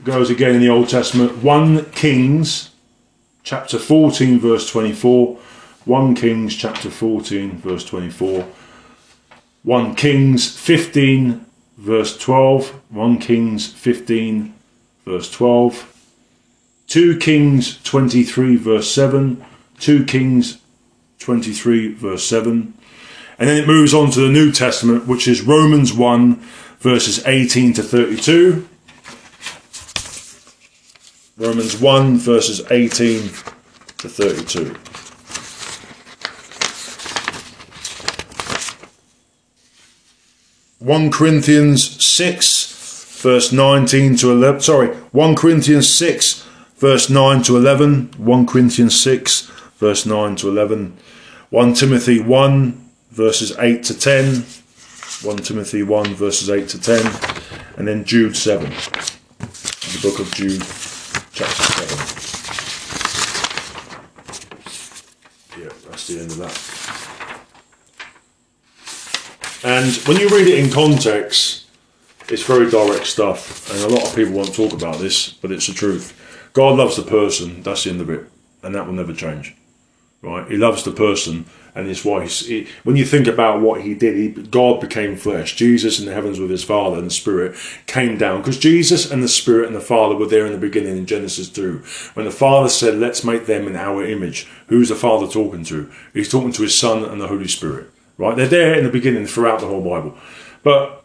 [0.04, 2.72] Goes again in the Old Testament, 1 Kings
[3.42, 5.38] chapter 14 verse 24
[5.84, 8.46] 1 Kings chapter 14 verse 24
[9.64, 11.44] 1 Kings 15
[11.76, 14.54] verse 12 1 Kings 15
[15.04, 16.16] verse 12
[16.86, 19.44] 2 Kings 23 verse 7
[19.80, 20.61] 2 Kings
[21.22, 22.74] 23 verse 7
[23.38, 26.36] and then it moves on to the New Testament which is Romans 1
[26.80, 28.68] verses 18 to 32
[31.38, 33.22] Romans 1 verses 18
[33.98, 34.76] to 32.
[40.82, 44.60] One Corinthians six verse nineteen to eleven.
[44.60, 46.44] Sorry, one Corinthians six
[46.78, 48.10] verse nine to eleven.
[48.18, 49.48] One Corinthians six
[49.82, 50.96] verse nine to eleven.
[51.50, 54.44] One Timothy one verses eight to ten.
[55.22, 57.04] One Timothy one verses eight to ten,
[57.76, 58.70] and then Jude seven.
[58.70, 60.62] The book of Jude,
[61.32, 61.98] chapter seven.
[65.60, 66.54] Yeah, that's the end of that.
[69.64, 71.66] And when you read it in context,
[72.28, 75.66] it's very direct stuff, and a lot of people won't talk about this, but it's
[75.66, 76.14] the truth.
[76.52, 78.30] God loves the person, that's the end of it,
[78.62, 79.56] and that will never change.
[80.22, 80.48] Right?
[80.48, 84.16] He loves the person, and it's why he, when you think about what he did,
[84.16, 85.56] he, God became flesh.
[85.56, 87.56] Jesus in the heavens with his Father and the Spirit
[87.86, 90.96] came down because Jesus and the Spirit and the Father were there in the beginning
[90.96, 91.82] in Genesis 2.
[92.14, 95.90] When the Father said, Let's make them in our image, who's the Father talking to?
[96.14, 97.90] He's talking to his Son and the Holy Spirit.
[98.16, 98.36] Right?
[98.36, 100.16] They're there in the beginning throughout the whole Bible.
[100.62, 101.02] But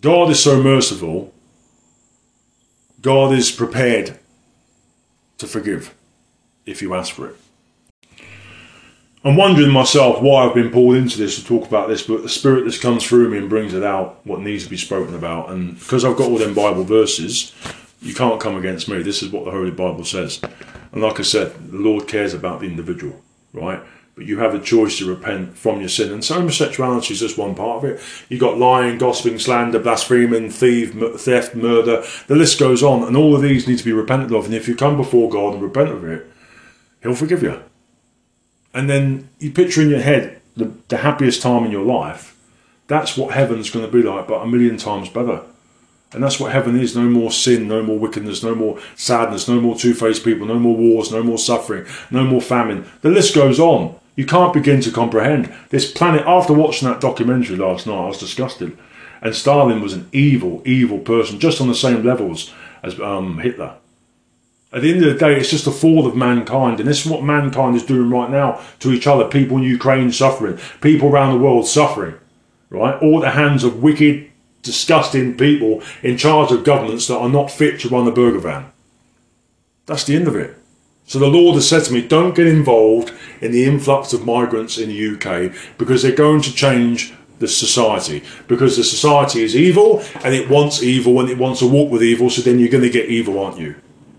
[0.00, 1.34] God is so merciful,
[3.02, 4.18] God is prepared
[5.36, 5.94] to forgive
[6.64, 7.36] if you ask for it.
[9.24, 12.28] I'm wondering myself why I've been pulled into this to talk about this, but the
[12.28, 15.50] spirit just comes through me and brings it out what needs to be spoken about.
[15.50, 17.52] And because I've got all them Bible verses,
[18.00, 19.02] you can't come against me.
[19.02, 20.40] This is what the Holy Bible says.
[20.92, 23.20] And like I said, the Lord cares about the individual,
[23.52, 23.82] right?
[24.14, 26.12] But you have a choice to repent from your sin.
[26.12, 28.00] And so homosexuality is just one part of it.
[28.28, 32.04] You've got lying, gossiping, slander, blaspheming, thief, theft, murder.
[32.28, 33.02] The list goes on.
[33.02, 34.44] And all of these need to be repented of.
[34.44, 36.24] And if you come before God and repent of it,
[37.02, 37.62] He'll forgive you
[38.74, 42.36] and then you picture in your head the, the happiest time in your life,
[42.86, 45.42] that's what heaven's going to be like, but a million times better.
[46.12, 49.60] And that's what heaven is no more sin, no more wickedness, no more sadness, no
[49.60, 52.86] more two faced people, no more wars, no more suffering, no more famine.
[53.02, 53.94] The list goes on.
[54.16, 55.54] You can't begin to comprehend.
[55.68, 58.76] This planet, after watching that documentary last night, I was disgusted.
[59.20, 62.52] And Stalin was an evil, evil person, just on the same levels
[62.82, 63.76] as um, Hitler.
[64.70, 67.10] At the end of the day, it's just a fall of mankind, and this is
[67.10, 69.26] what mankind is doing right now to each other.
[69.26, 72.14] People in Ukraine suffering, people around the world suffering,
[72.68, 73.00] right?
[73.02, 74.30] All the hands of wicked,
[74.62, 78.70] disgusting people in charge of governments that are not fit to run a burger van.
[79.86, 80.54] That's the end of it.
[81.06, 84.76] So the Lord has said to me, don't get involved in the influx of migrants
[84.76, 90.02] in the UK because they're going to change the society because the society is evil
[90.22, 92.28] and it wants evil and it wants to walk with evil.
[92.28, 93.76] So then you're going to get evil, aren't you?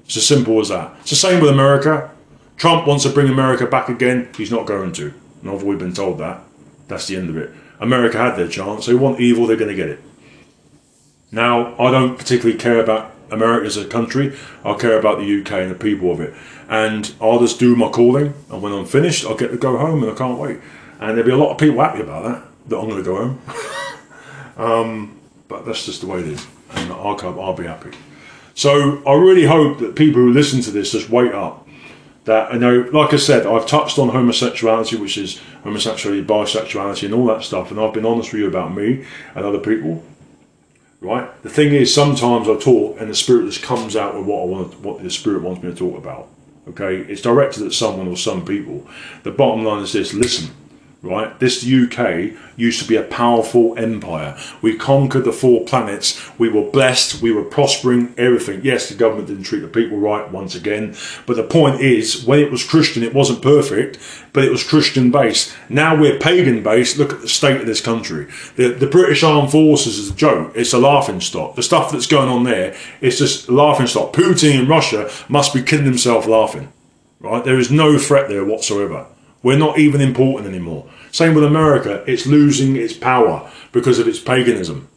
[0.09, 0.91] It's as simple as that.
[1.01, 2.09] It's the same with America.
[2.57, 4.27] Trump wants to bring America back again.
[4.35, 5.13] He's not going to.
[5.43, 6.41] And I've been told that.
[6.87, 7.51] That's the end of it.
[7.79, 8.87] America had their chance.
[8.87, 9.99] They want evil, they're going to get it.
[11.31, 14.35] Now, I don't particularly care about America as a country.
[14.65, 16.33] I care about the UK and the people of it.
[16.67, 18.33] And I'll just do my calling.
[18.49, 20.57] And when I'm finished, I'll get to go home and I can't wait.
[20.99, 23.15] And there'll be a lot of people happy about that, that I'm going to go
[23.15, 23.41] home.
[24.57, 26.47] um, but that's just the way it is.
[26.71, 27.91] And I'll, I'll be happy.
[28.59, 31.65] So I really hope that people who listen to this just wake up.
[32.25, 37.13] That I know, like I said, I've touched on homosexuality, which is homosexuality, bisexuality, and
[37.13, 40.03] all that stuff, and I've been honest with you about me and other people.
[40.99, 41.41] right?
[41.41, 44.45] The thing is, sometimes I talk and the spirit just comes out with what I
[44.45, 46.27] want, what the spirit wants me to talk about.
[46.67, 48.85] Okay, it's directed at someone or some people.
[49.23, 50.53] The bottom line is this: listen,
[51.01, 51.39] right?
[51.39, 54.37] This UK used to be a powerful empire.
[54.61, 56.21] We conquered the four planets.
[56.37, 57.21] We were blessed.
[57.21, 58.13] We were prospering.
[58.17, 58.61] Everything.
[58.63, 60.95] Yes, the government didn't treat the people right once again.
[61.25, 63.97] But the point is, when it was Christian, it wasn't perfect,
[64.33, 65.55] but it was Christian based.
[65.69, 66.97] Now we're pagan based.
[66.97, 68.27] Look at the state of this country.
[68.57, 70.51] The, the British Armed Forces is a joke.
[70.55, 71.55] It's a laughing stock.
[71.55, 74.11] The stuff that's going on there, it's just laughing stock.
[74.11, 76.71] Putin in Russia must be killing himself laughing.
[77.21, 77.43] Right?
[77.43, 79.05] There is no threat there whatsoever.
[79.41, 80.89] We're not even important anymore.
[81.11, 84.87] Same with America, it's losing its power because of its paganism.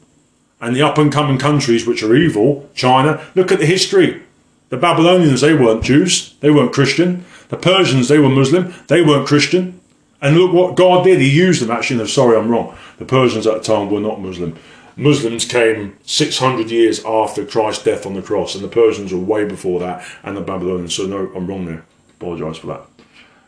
[0.60, 4.22] And the up and coming countries which are evil, China, look at the history.
[4.68, 7.24] The Babylonians, they weren't Jews, they weren't Christian.
[7.48, 9.80] The Persians, they were Muslim, they weren't Christian.
[10.20, 11.70] And look what God did, He used them.
[11.70, 12.76] Actually, no, sorry, I'm wrong.
[12.98, 14.56] The Persians at the time were not Muslim.
[14.96, 19.44] Muslims came 600 years after Christ's death on the cross, and the Persians were way
[19.44, 20.94] before that, and the Babylonians.
[20.94, 21.84] So, no, I'm wrong there.
[22.20, 22.82] Apologise for that.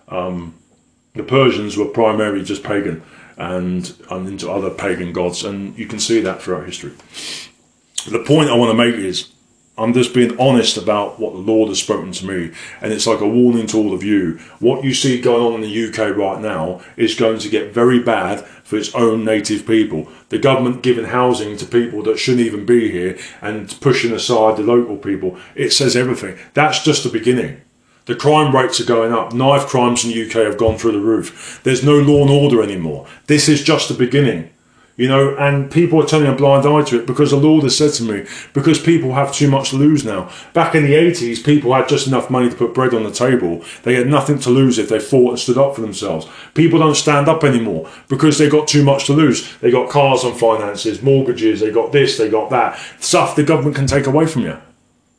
[0.09, 0.55] Um,
[1.15, 3.03] the Persians were primarily just pagan
[3.37, 6.93] and, and into other pagan gods, and you can see that throughout history.
[8.09, 9.33] The point I want to make is
[9.77, 13.21] I'm just being honest about what the Lord has spoken to me, and it's like
[13.21, 14.39] a warning to all of you.
[14.61, 18.01] What you see going on in the UK right now is going to get very
[18.01, 20.09] bad for its own native people.
[20.29, 24.63] The government giving housing to people that shouldn't even be here and pushing aside the
[24.63, 25.39] local people.
[25.57, 26.39] It says everything.
[26.55, 27.61] That's just the beginning.
[28.07, 29.33] The crime rates are going up.
[29.33, 31.61] Knife crimes in the UK have gone through the roof.
[31.65, 33.07] There's no law and order anymore.
[33.29, 34.51] This is just the beginning.
[34.97, 37.77] You know, and people are turning a blind eye to it because the Lord has
[37.77, 40.31] said to me, because people have too much to lose now.
[40.53, 43.65] Back in the 80s, people had just enough money to put bread on the table.
[43.83, 46.29] They had nothing to lose if they fought and stood up for themselves.
[46.53, 49.57] People don't stand up anymore because they got too much to lose.
[49.59, 52.79] They got cars on finances, mortgages, they got this, they got that.
[53.01, 54.61] Stuff the government can take away from you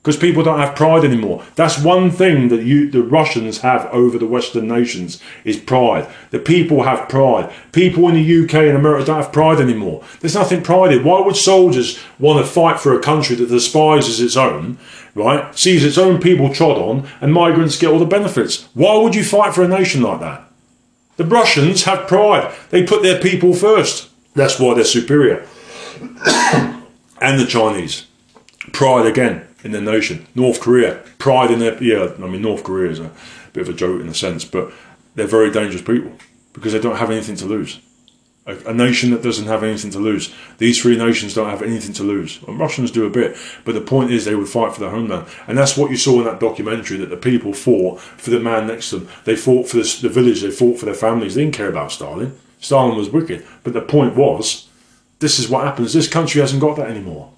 [0.06, 1.44] because people don't have pride anymore.
[1.56, 6.08] That's one thing that you, the Russians have over the Western nations is pride.
[6.30, 7.52] The people have pride.
[7.72, 10.04] People in the UK and America don't have pride anymore.
[10.20, 11.04] There's nothing pride in.
[11.04, 14.78] Why would soldiers want to fight for a country that despises its own,
[15.16, 15.58] right?
[15.58, 18.68] Sees its own people trod on, and migrants get all the benefits.
[18.76, 20.48] Why would you fight for a nation like that?
[21.18, 22.54] The Russians have pride.
[22.70, 24.10] They put their people first.
[24.36, 25.48] That's why they're superior.
[27.20, 28.06] and the Chinese.
[28.72, 30.28] Pride again in their nation.
[30.36, 32.14] North Korea, pride in their yeah.
[32.24, 33.12] I mean, North Korea is a
[33.52, 34.72] bit of a joke in a sense, but
[35.16, 36.14] they're very dangerous people
[36.54, 37.80] because they don't have anything to lose.
[38.46, 40.32] A, a, nation that doesn't have anything to lose.
[40.60, 42.40] These three nations don't have anything to lose.
[42.48, 45.28] And Russians do a bit, but the point is they would fight for their homeland,
[45.48, 46.98] and that's what you saw in that documentary.
[46.98, 49.10] That the people fought for the man next to them.
[49.24, 50.42] They fought for the, the village.
[50.42, 51.34] They fought for their families.
[51.34, 52.38] They didn't care about Stalin.
[52.60, 54.70] Stalin was wicked, but the point was,
[55.20, 55.94] this is what happens.
[55.94, 57.32] This country hasn't got that anymore.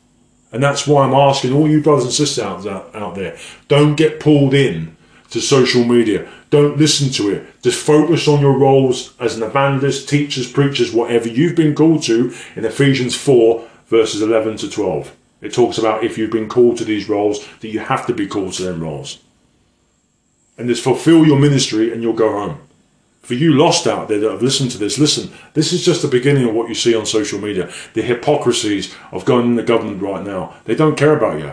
[0.51, 3.95] And that's why I'm asking all you brothers and sisters out, out out there, don't
[3.95, 4.95] get pulled in
[5.29, 6.27] to social media.
[6.49, 7.62] Don't listen to it.
[7.62, 12.33] Just focus on your roles as an evangelist, teachers, preachers, whatever you've been called to
[12.55, 15.13] in Ephesians 4, verses 11 to 12.
[15.41, 18.25] It talks about if you've been called to these roles, that you have to be
[18.25, 19.19] called to them roles.
[20.57, 22.66] And just fulfill your ministry and you'll go home
[23.27, 26.07] for you lost out there that have listened to this, listen, this is just the
[26.07, 27.69] beginning of what you see on social media.
[27.93, 30.55] The hypocrisies of going in the government right now.
[30.63, 31.51] They don't care about you.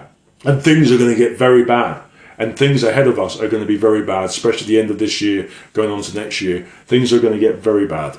[0.48, 2.00] And things are going to get very bad.
[2.38, 5.00] And things ahead of us are going to be very bad, especially the end of
[5.00, 6.64] this year, going on to next year.
[6.86, 8.18] Things are going to get very bad.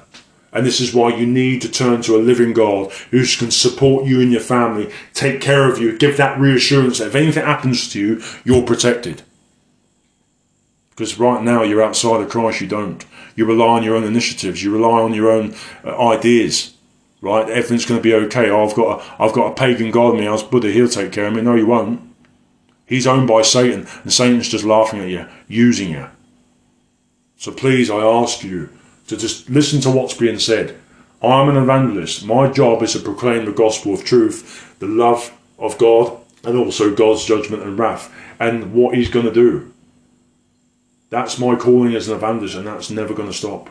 [0.52, 4.06] And this is why you need to turn to a living God who can support
[4.06, 7.90] you and your family, take care of you, give that reassurance that if anything happens
[7.94, 9.22] to you, you're protected.
[10.96, 13.06] Because right now you're outside of Christ, you don't.
[13.36, 14.64] You rely on your own initiatives.
[14.64, 15.54] You rely on your own
[15.84, 16.74] uh, ideas.
[17.22, 17.50] Right?
[17.50, 18.50] Everything's going to be okay.
[18.50, 20.28] Oh, I've got a, I've got a pagan god in me.
[20.28, 20.72] I was Buddha.
[20.72, 21.42] He'll take care of me.
[21.42, 22.02] No, he won't.
[22.86, 26.08] He's owned by Satan, and Satan's just laughing at you, using you.
[27.36, 28.70] So please, I ask you
[29.08, 30.78] to just listen to what's being said.
[31.22, 32.26] I'm an evangelist.
[32.26, 36.94] My job is to proclaim the gospel of truth, the love of God, and also
[36.94, 39.74] God's judgment and wrath, and what He's going to do.
[41.16, 43.70] That's my calling as an evangelist, and that's never going to stop.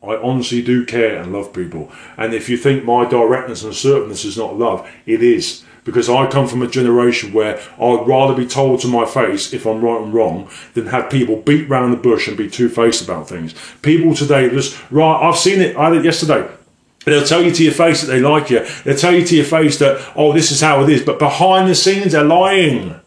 [0.00, 1.90] I honestly do care and love people.
[2.16, 5.64] And if you think my directness and assertiveness is not love, it is.
[5.82, 9.66] Because I come from a generation where I'd rather be told to my face if
[9.66, 13.02] I'm right and wrong than have people beat round the bush and be two faced
[13.02, 13.52] about things.
[13.82, 16.48] People today just, right, I've seen it, I did it yesterday.
[17.04, 18.64] They'll tell you to your face that they like you.
[18.84, 21.02] They'll tell you to your face that, oh, this is how it is.
[21.02, 23.00] But behind the scenes, they're lying.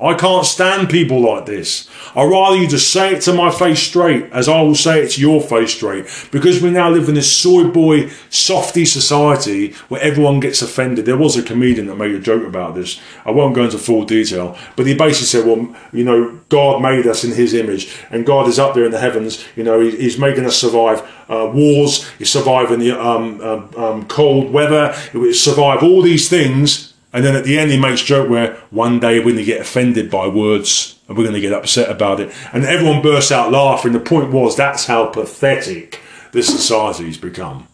[0.00, 1.88] I can't stand people like this.
[2.16, 5.10] I'd rather you just say it to my face straight, as I will say it
[5.10, 6.06] to your face straight.
[6.30, 11.04] Because we now live in this soy boy, softy society where everyone gets offended.
[11.04, 12.98] There was a comedian that made a joke about this.
[13.26, 17.06] I won't go into full detail, but he basically said, well, you know, God made
[17.06, 19.44] us in his image, and God is up there in the heavens.
[19.54, 24.50] You know, he's making us survive uh, wars, he's surviving the um, um, um, cold
[24.50, 24.94] weather,
[25.32, 29.18] survive all these things and then at the end, he makes joke where one day
[29.18, 32.32] we're going to get offended by words and we're going to get upset about it.
[32.52, 33.92] And everyone bursts out laughing.
[33.92, 36.00] The point was that's how pathetic
[36.32, 37.66] this society's become.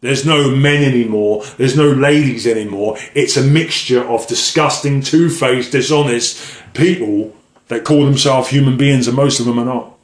[0.00, 1.44] There's no men anymore.
[1.56, 2.96] There's no ladies anymore.
[3.14, 7.34] It's a mixture of disgusting, two-faced, dishonest people
[7.68, 9.95] that call themselves human beings, and most of them are not.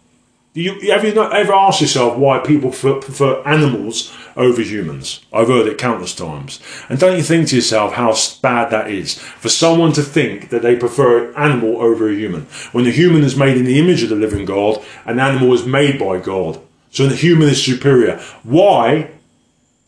[0.55, 5.25] You, have you not ever asked yourself why people prefer animals over humans?
[5.33, 6.61] I've heard it countless times.
[6.91, 10.61] And don't you think to yourself how bad that is for someone to think that
[10.61, 12.43] they prefer an animal over a human
[12.73, 15.65] when the human is made in the image of the living God, an animal is
[15.65, 16.61] made by God.
[16.91, 18.19] So the human is superior.
[18.43, 19.11] Why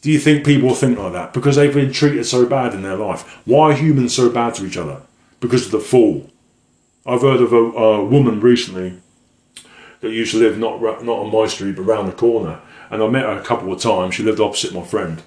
[0.01, 1.35] do you think people think like that?
[1.35, 3.21] Because they've been treated so bad in their life.
[3.45, 5.03] Why are humans so bad to each other?
[5.41, 6.31] Because of the fall.
[7.05, 9.03] I've heard of a, a woman recently
[10.05, 12.61] that used to live not not on my street but round the corner.
[12.91, 14.15] And I met her a couple of times.
[14.15, 15.23] She lived opposite my friend,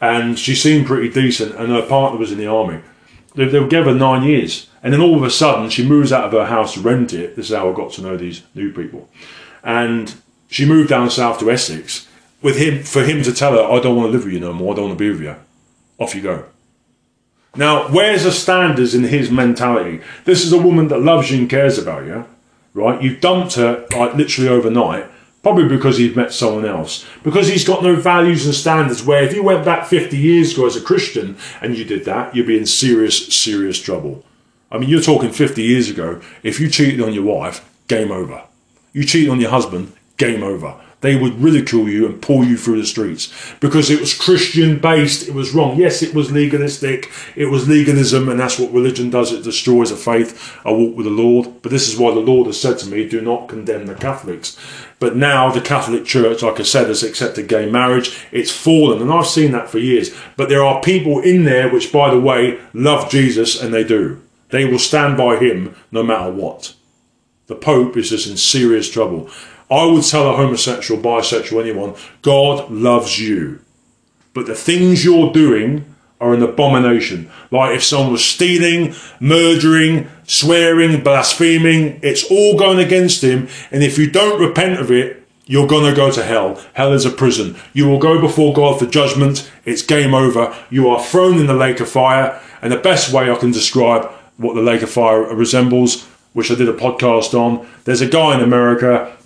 [0.00, 1.54] and she seemed pretty decent.
[1.54, 2.80] And her partner was in the army.
[3.34, 6.24] They, they were together nine years, and then all of a sudden she moves out
[6.24, 7.36] of her house to rent it.
[7.36, 9.08] This is how I got to know these new people,
[9.62, 10.14] and
[10.48, 12.08] she moved down south to Essex
[12.42, 14.52] with him for him to tell her, "I don't want to live with you no
[14.52, 14.72] more.
[14.72, 15.36] I don't want to be with you.
[15.98, 16.44] Off you go."
[17.56, 20.00] Now, where's the standards in his mentality?
[20.24, 22.26] This is a woman that loves you and cares about you
[22.76, 23.02] right?
[23.02, 25.06] You've dumped her like literally overnight,
[25.42, 27.04] probably because he's met someone else.
[27.24, 29.02] Because he's got no values and standards.
[29.02, 32.36] Where if you went back 50 years ago as a Christian and you did that,
[32.36, 34.24] you'd be in serious, serious trouble.
[34.70, 36.20] I mean, you're talking 50 years ago.
[36.42, 38.42] If you cheated on your wife, game over.
[38.92, 42.80] You cheated on your husband, game over they would ridicule you and pull you through
[42.80, 45.28] the streets because it was Christian based.
[45.28, 45.78] It was wrong.
[45.78, 47.10] Yes, it was legalistic.
[47.34, 49.30] It was legalism, and that's what religion does.
[49.30, 50.58] It destroys a faith.
[50.64, 51.62] I walk with the Lord.
[51.62, 54.56] But this is why the Lord has said to me, do not condemn the Catholics.
[54.98, 58.24] But now the Catholic Church, like I said, has accepted gay marriage.
[58.32, 60.16] It's fallen, and I've seen that for years.
[60.36, 64.22] But there are people in there which, by the way, love Jesus, and they do.
[64.48, 66.74] They will stand by him no matter what.
[67.48, 69.30] The Pope is just in serious trouble.
[69.70, 73.60] I would tell a homosexual, bisexual, anyone, God loves you.
[74.32, 77.30] But the things you're doing are an abomination.
[77.50, 83.48] Like if someone was stealing, murdering, swearing, blaspheming, it's all going against him.
[83.70, 86.60] And if you don't repent of it, you're going to go to hell.
[86.74, 87.56] Hell is a prison.
[87.72, 89.50] You will go before God for judgment.
[89.64, 90.56] It's game over.
[90.70, 92.40] You are thrown in the lake of fire.
[92.62, 94.06] And the best way I can describe
[94.38, 98.34] what the lake of fire resembles, which I did a podcast on, there's a guy
[98.34, 99.16] in America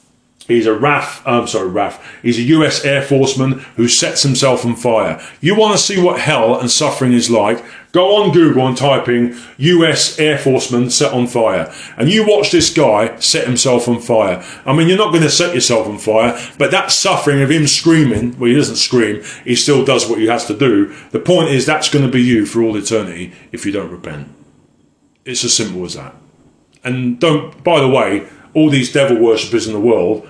[0.50, 2.18] He's a RAF, I'm sorry, RAF.
[2.22, 5.24] He's a US Air Forceman who sets himself on fire.
[5.40, 7.64] You want to see what hell and suffering is like?
[7.92, 11.72] Go on Google and type in US Air Forceman set on fire.
[11.96, 14.44] And you watch this guy set himself on fire.
[14.66, 17.68] I mean, you're not going to set yourself on fire, but that suffering of him
[17.68, 20.92] screaming, well, he doesn't scream, he still does what he has to do.
[21.12, 24.26] The point is, that's going to be you for all eternity if you don't repent.
[25.24, 26.16] It's as simple as that.
[26.82, 30.28] And don't, by the way, all these devil worshippers in the world,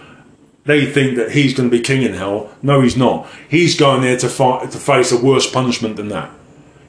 [0.65, 2.55] they think that he's going to be king in hell.
[2.63, 3.29] No, he's not.
[3.49, 6.31] He's going there to fight to face a worse punishment than that.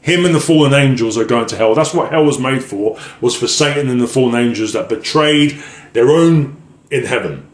[0.02, 1.76] Him and the fallen angels are going to hell.
[1.76, 2.98] That's what hell was made for.
[3.22, 5.64] Was for Satan and the fallen angels that betrayed
[5.94, 6.58] their own
[6.90, 7.48] in heaven.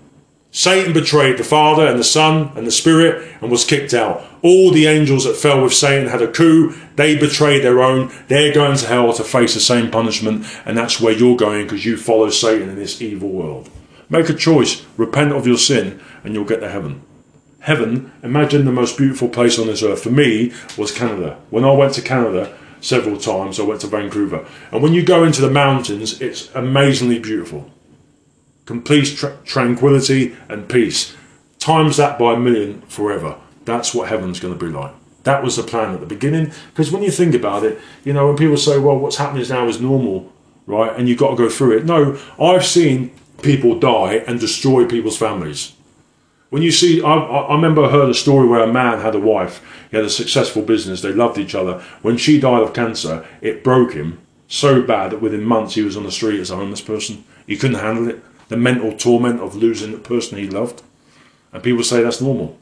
[0.49, 4.25] Satan betrayed the Father and the Son and the Spirit and was kicked out.
[4.41, 6.73] All the angels that fell with Satan had a coup.
[6.95, 8.11] They betrayed their own.
[8.27, 11.85] They're going to hell to face the same punishment, and that's where you're going because
[11.85, 13.69] you follow Satan in this evil world.
[14.09, 17.01] Make a choice, repent of your sin, and you'll get to heaven.
[17.59, 21.37] Heaven, imagine the most beautiful place on this earth for me was Canada.
[21.49, 24.47] When I went to Canada several times, I went to Vancouver.
[24.71, 27.69] And when you go into the mountains, it's amazingly beautiful.
[28.65, 31.15] Complete tra- tranquility and peace.
[31.59, 33.35] Times that by a million forever.
[33.65, 34.93] That's what heaven's going to be like.
[35.23, 36.53] That was the plan at the beginning.
[36.69, 39.67] Because when you think about it, you know, when people say, well, what's happening now
[39.67, 40.31] is normal,
[40.65, 40.95] right?
[40.97, 41.85] And you've got to go through it.
[41.85, 45.73] No, I've seen people die and destroy people's families.
[46.49, 49.19] When you see, I, I remember I heard a story where a man had a
[49.19, 49.61] wife,
[49.91, 51.83] he had a successful business, they loved each other.
[52.01, 55.97] When she died of cancer, it broke him so bad that within months he was
[55.97, 57.25] on the street as a homeless person.
[57.45, 58.23] He couldn't handle it.
[58.47, 60.81] The mental torment of losing the person he loved.
[61.51, 62.57] And people say that's normal.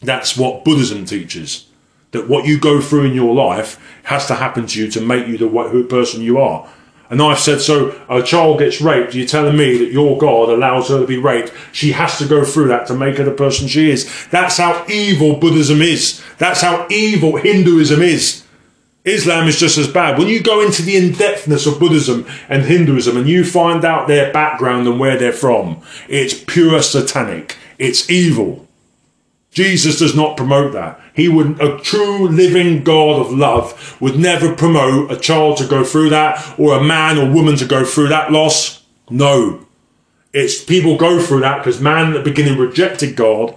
[0.00, 1.66] That's what Buddhism teaches.
[2.12, 5.26] That what you go through in your life has to happen to you to make
[5.26, 6.66] you the person you are.
[7.10, 10.90] And I've said, so a child gets raped, you're telling me that your God allows
[10.90, 11.52] her to be raped.
[11.72, 14.26] She has to go through that to make her the person she is.
[14.30, 16.22] That's how evil Buddhism is.
[16.36, 18.44] That's how evil Hinduism is.
[19.06, 20.18] Islam is just as bad.
[20.18, 24.30] When you go into the in-depthness of Buddhism and Hinduism and you find out their
[24.30, 27.56] background and where they're from, it's pure satanic.
[27.78, 28.67] It's evil.
[29.58, 31.00] Jesus does not promote that.
[31.14, 35.82] He would, a true living God of love would never promote a child to go
[35.82, 38.84] through that or a man or woman to go through that loss.
[39.10, 39.66] No.
[40.32, 43.52] It's people go through that because man at the beginning rejected God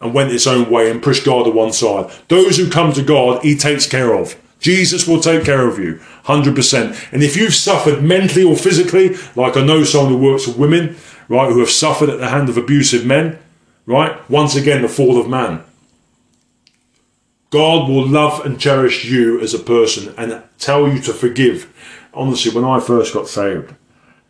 [0.00, 2.08] and went its own way and pushed God to one side.
[2.28, 4.40] Those who come to God, he takes care of.
[4.60, 5.96] Jesus will take care of you,
[6.26, 7.12] 100%.
[7.12, 10.94] And if you've suffered mentally or physically, like I know someone who works with women,
[11.28, 13.40] right, who have suffered at the hand of abusive men,
[13.86, 14.28] right?
[14.28, 15.64] Once again, the fall of man.
[17.50, 21.72] God will love and cherish you as a person and tell you to forgive.
[22.12, 23.74] Honestly, when I first got saved,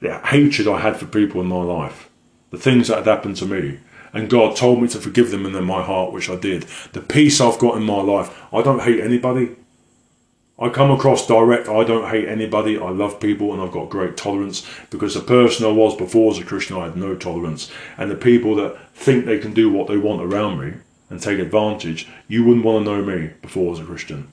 [0.01, 2.11] the hatred I had for people in my life,
[2.51, 3.81] the things that had happened to me,
[4.13, 6.63] and God told me to forgive them in my heart, which I did.
[6.93, 9.57] The peace I've got in my life, I don't hate anybody.
[10.59, 14.17] I come across direct, I don't hate anybody, I love people and I've got great
[14.17, 17.71] tolerance because the person I was before as a Christian, I had no tolerance.
[17.99, 20.79] And the people that think they can do what they want around me
[21.11, 24.33] and take advantage, you wouldn't want to know me before as a Christian.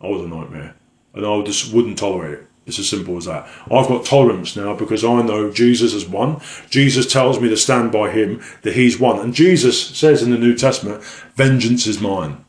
[0.00, 0.76] I was a nightmare.
[1.12, 2.46] And I just wouldn't tolerate it.
[2.64, 3.46] It's as simple as that.
[3.70, 6.40] I've got tolerance now because I know Jesus is one.
[6.70, 9.18] Jesus tells me to stand by him, that he's one.
[9.18, 11.02] And Jesus says in the New Testament,
[11.34, 12.44] vengeance is mine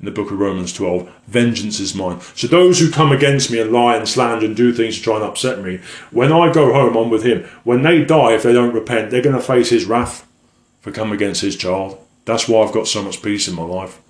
[0.00, 2.20] in the book of Romans 12, vengeance is mine.
[2.34, 5.16] So those who come against me and lie and slander and do things to try
[5.16, 5.80] and upset me,
[6.10, 7.44] when I go home, I'm with him.
[7.64, 10.26] When they die, if they don't repent, they're going to face his wrath
[10.80, 11.98] for coming against his child.
[12.24, 14.00] That's why I've got so much peace in my life.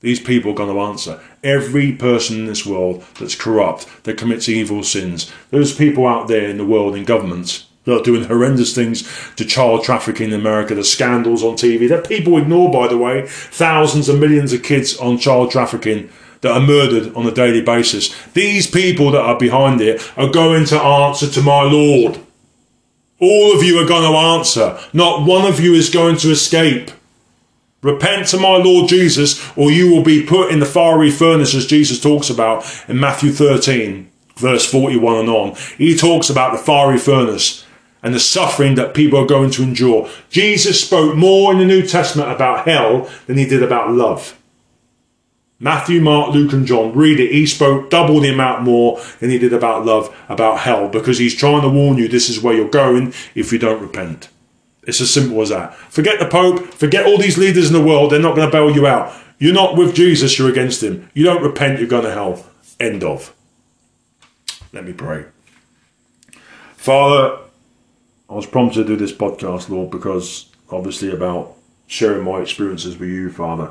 [0.00, 1.20] These people are going to answer.
[1.42, 6.48] Every person in this world that's corrupt, that commits evil sins, those people out there
[6.48, 10.84] in the world in governments, they're doing horrendous things to child trafficking in America, the
[10.84, 13.26] scandals on TV that people ignore, by the way.
[13.26, 16.10] Thousands and millions of kids on child trafficking
[16.40, 18.14] that are murdered on a daily basis.
[18.32, 22.18] These people that are behind it are going to answer to my Lord.
[23.20, 24.78] All of you are going to answer.
[24.92, 26.90] Not one of you is going to escape.
[27.82, 31.66] Repent to my Lord Jesus, or you will be put in the fiery furnace, as
[31.66, 35.54] Jesus talks about in Matthew 13, verse 41 and on.
[35.78, 37.64] He talks about the fiery furnace
[38.02, 40.08] and the suffering that people are going to endure.
[40.30, 44.38] Jesus spoke more in the New Testament about hell than he did about love.
[45.58, 47.32] Matthew, Mark, Luke, and John, read it.
[47.32, 51.34] He spoke double the amount more than he did about love, about hell, because he's
[51.34, 54.28] trying to warn you this is where you're going if you don't repent.
[54.82, 55.74] It's as simple as that.
[55.74, 58.70] Forget the Pope, forget all these leaders in the world, they're not going to bail
[58.70, 59.14] you out.
[59.38, 61.10] You're not with Jesus, you're against him.
[61.14, 62.46] You don't repent, you're going to hell.
[62.78, 63.34] End of.
[64.72, 65.24] Let me pray.
[66.76, 67.38] Father,
[68.28, 71.54] I was prompted to do this podcast, Lord, because obviously about
[71.86, 73.70] sharing my experiences with you, Father,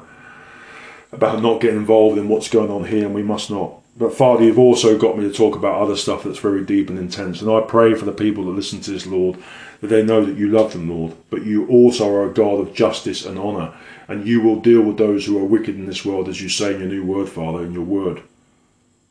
[1.11, 3.73] about not getting involved in what's going on here, and we must not.
[3.97, 6.97] But Father, you've also got me to talk about other stuff that's very deep and
[6.97, 7.41] intense.
[7.41, 9.37] And I pray for the people that listen to this, Lord,
[9.81, 12.73] that they know that you love them, Lord, but you also are a God of
[12.73, 13.73] justice and honour,
[14.07, 16.73] and you will deal with those who are wicked in this world, as you say
[16.73, 18.21] in your new word, Father, in your word.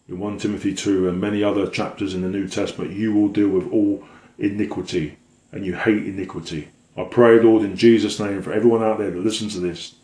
[0.08, 3.48] In 1 Timothy 2 and many other chapters in the New Testament, you will deal
[3.48, 4.04] with all
[4.38, 5.16] iniquity
[5.54, 6.68] and you hate iniquity.
[6.96, 9.94] I pray, Lord, in Jesus' name, for everyone out there that listens to this,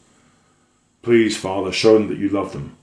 [1.02, 2.76] please, Father, show them that you love them.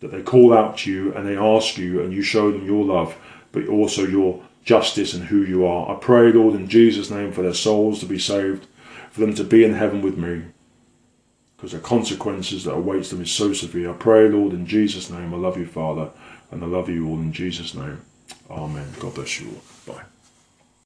[0.00, 2.84] That they call out to you and they ask you and you show them your
[2.84, 3.16] love,
[3.50, 5.96] but also your justice and who you are.
[5.96, 8.66] I pray, Lord, in Jesus' name, for their souls to be saved,
[9.10, 10.44] for them to be in heaven with me.
[11.56, 13.90] Because the consequences that awaits them is so severe.
[13.90, 15.32] I pray, Lord, in Jesus' name.
[15.34, 16.10] I love you, Father,
[16.50, 18.02] and I love you all in Jesus' name.
[18.50, 18.92] Amen.
[19.00, 19.94] God bless you all.
[19.94, 20.02] Bye.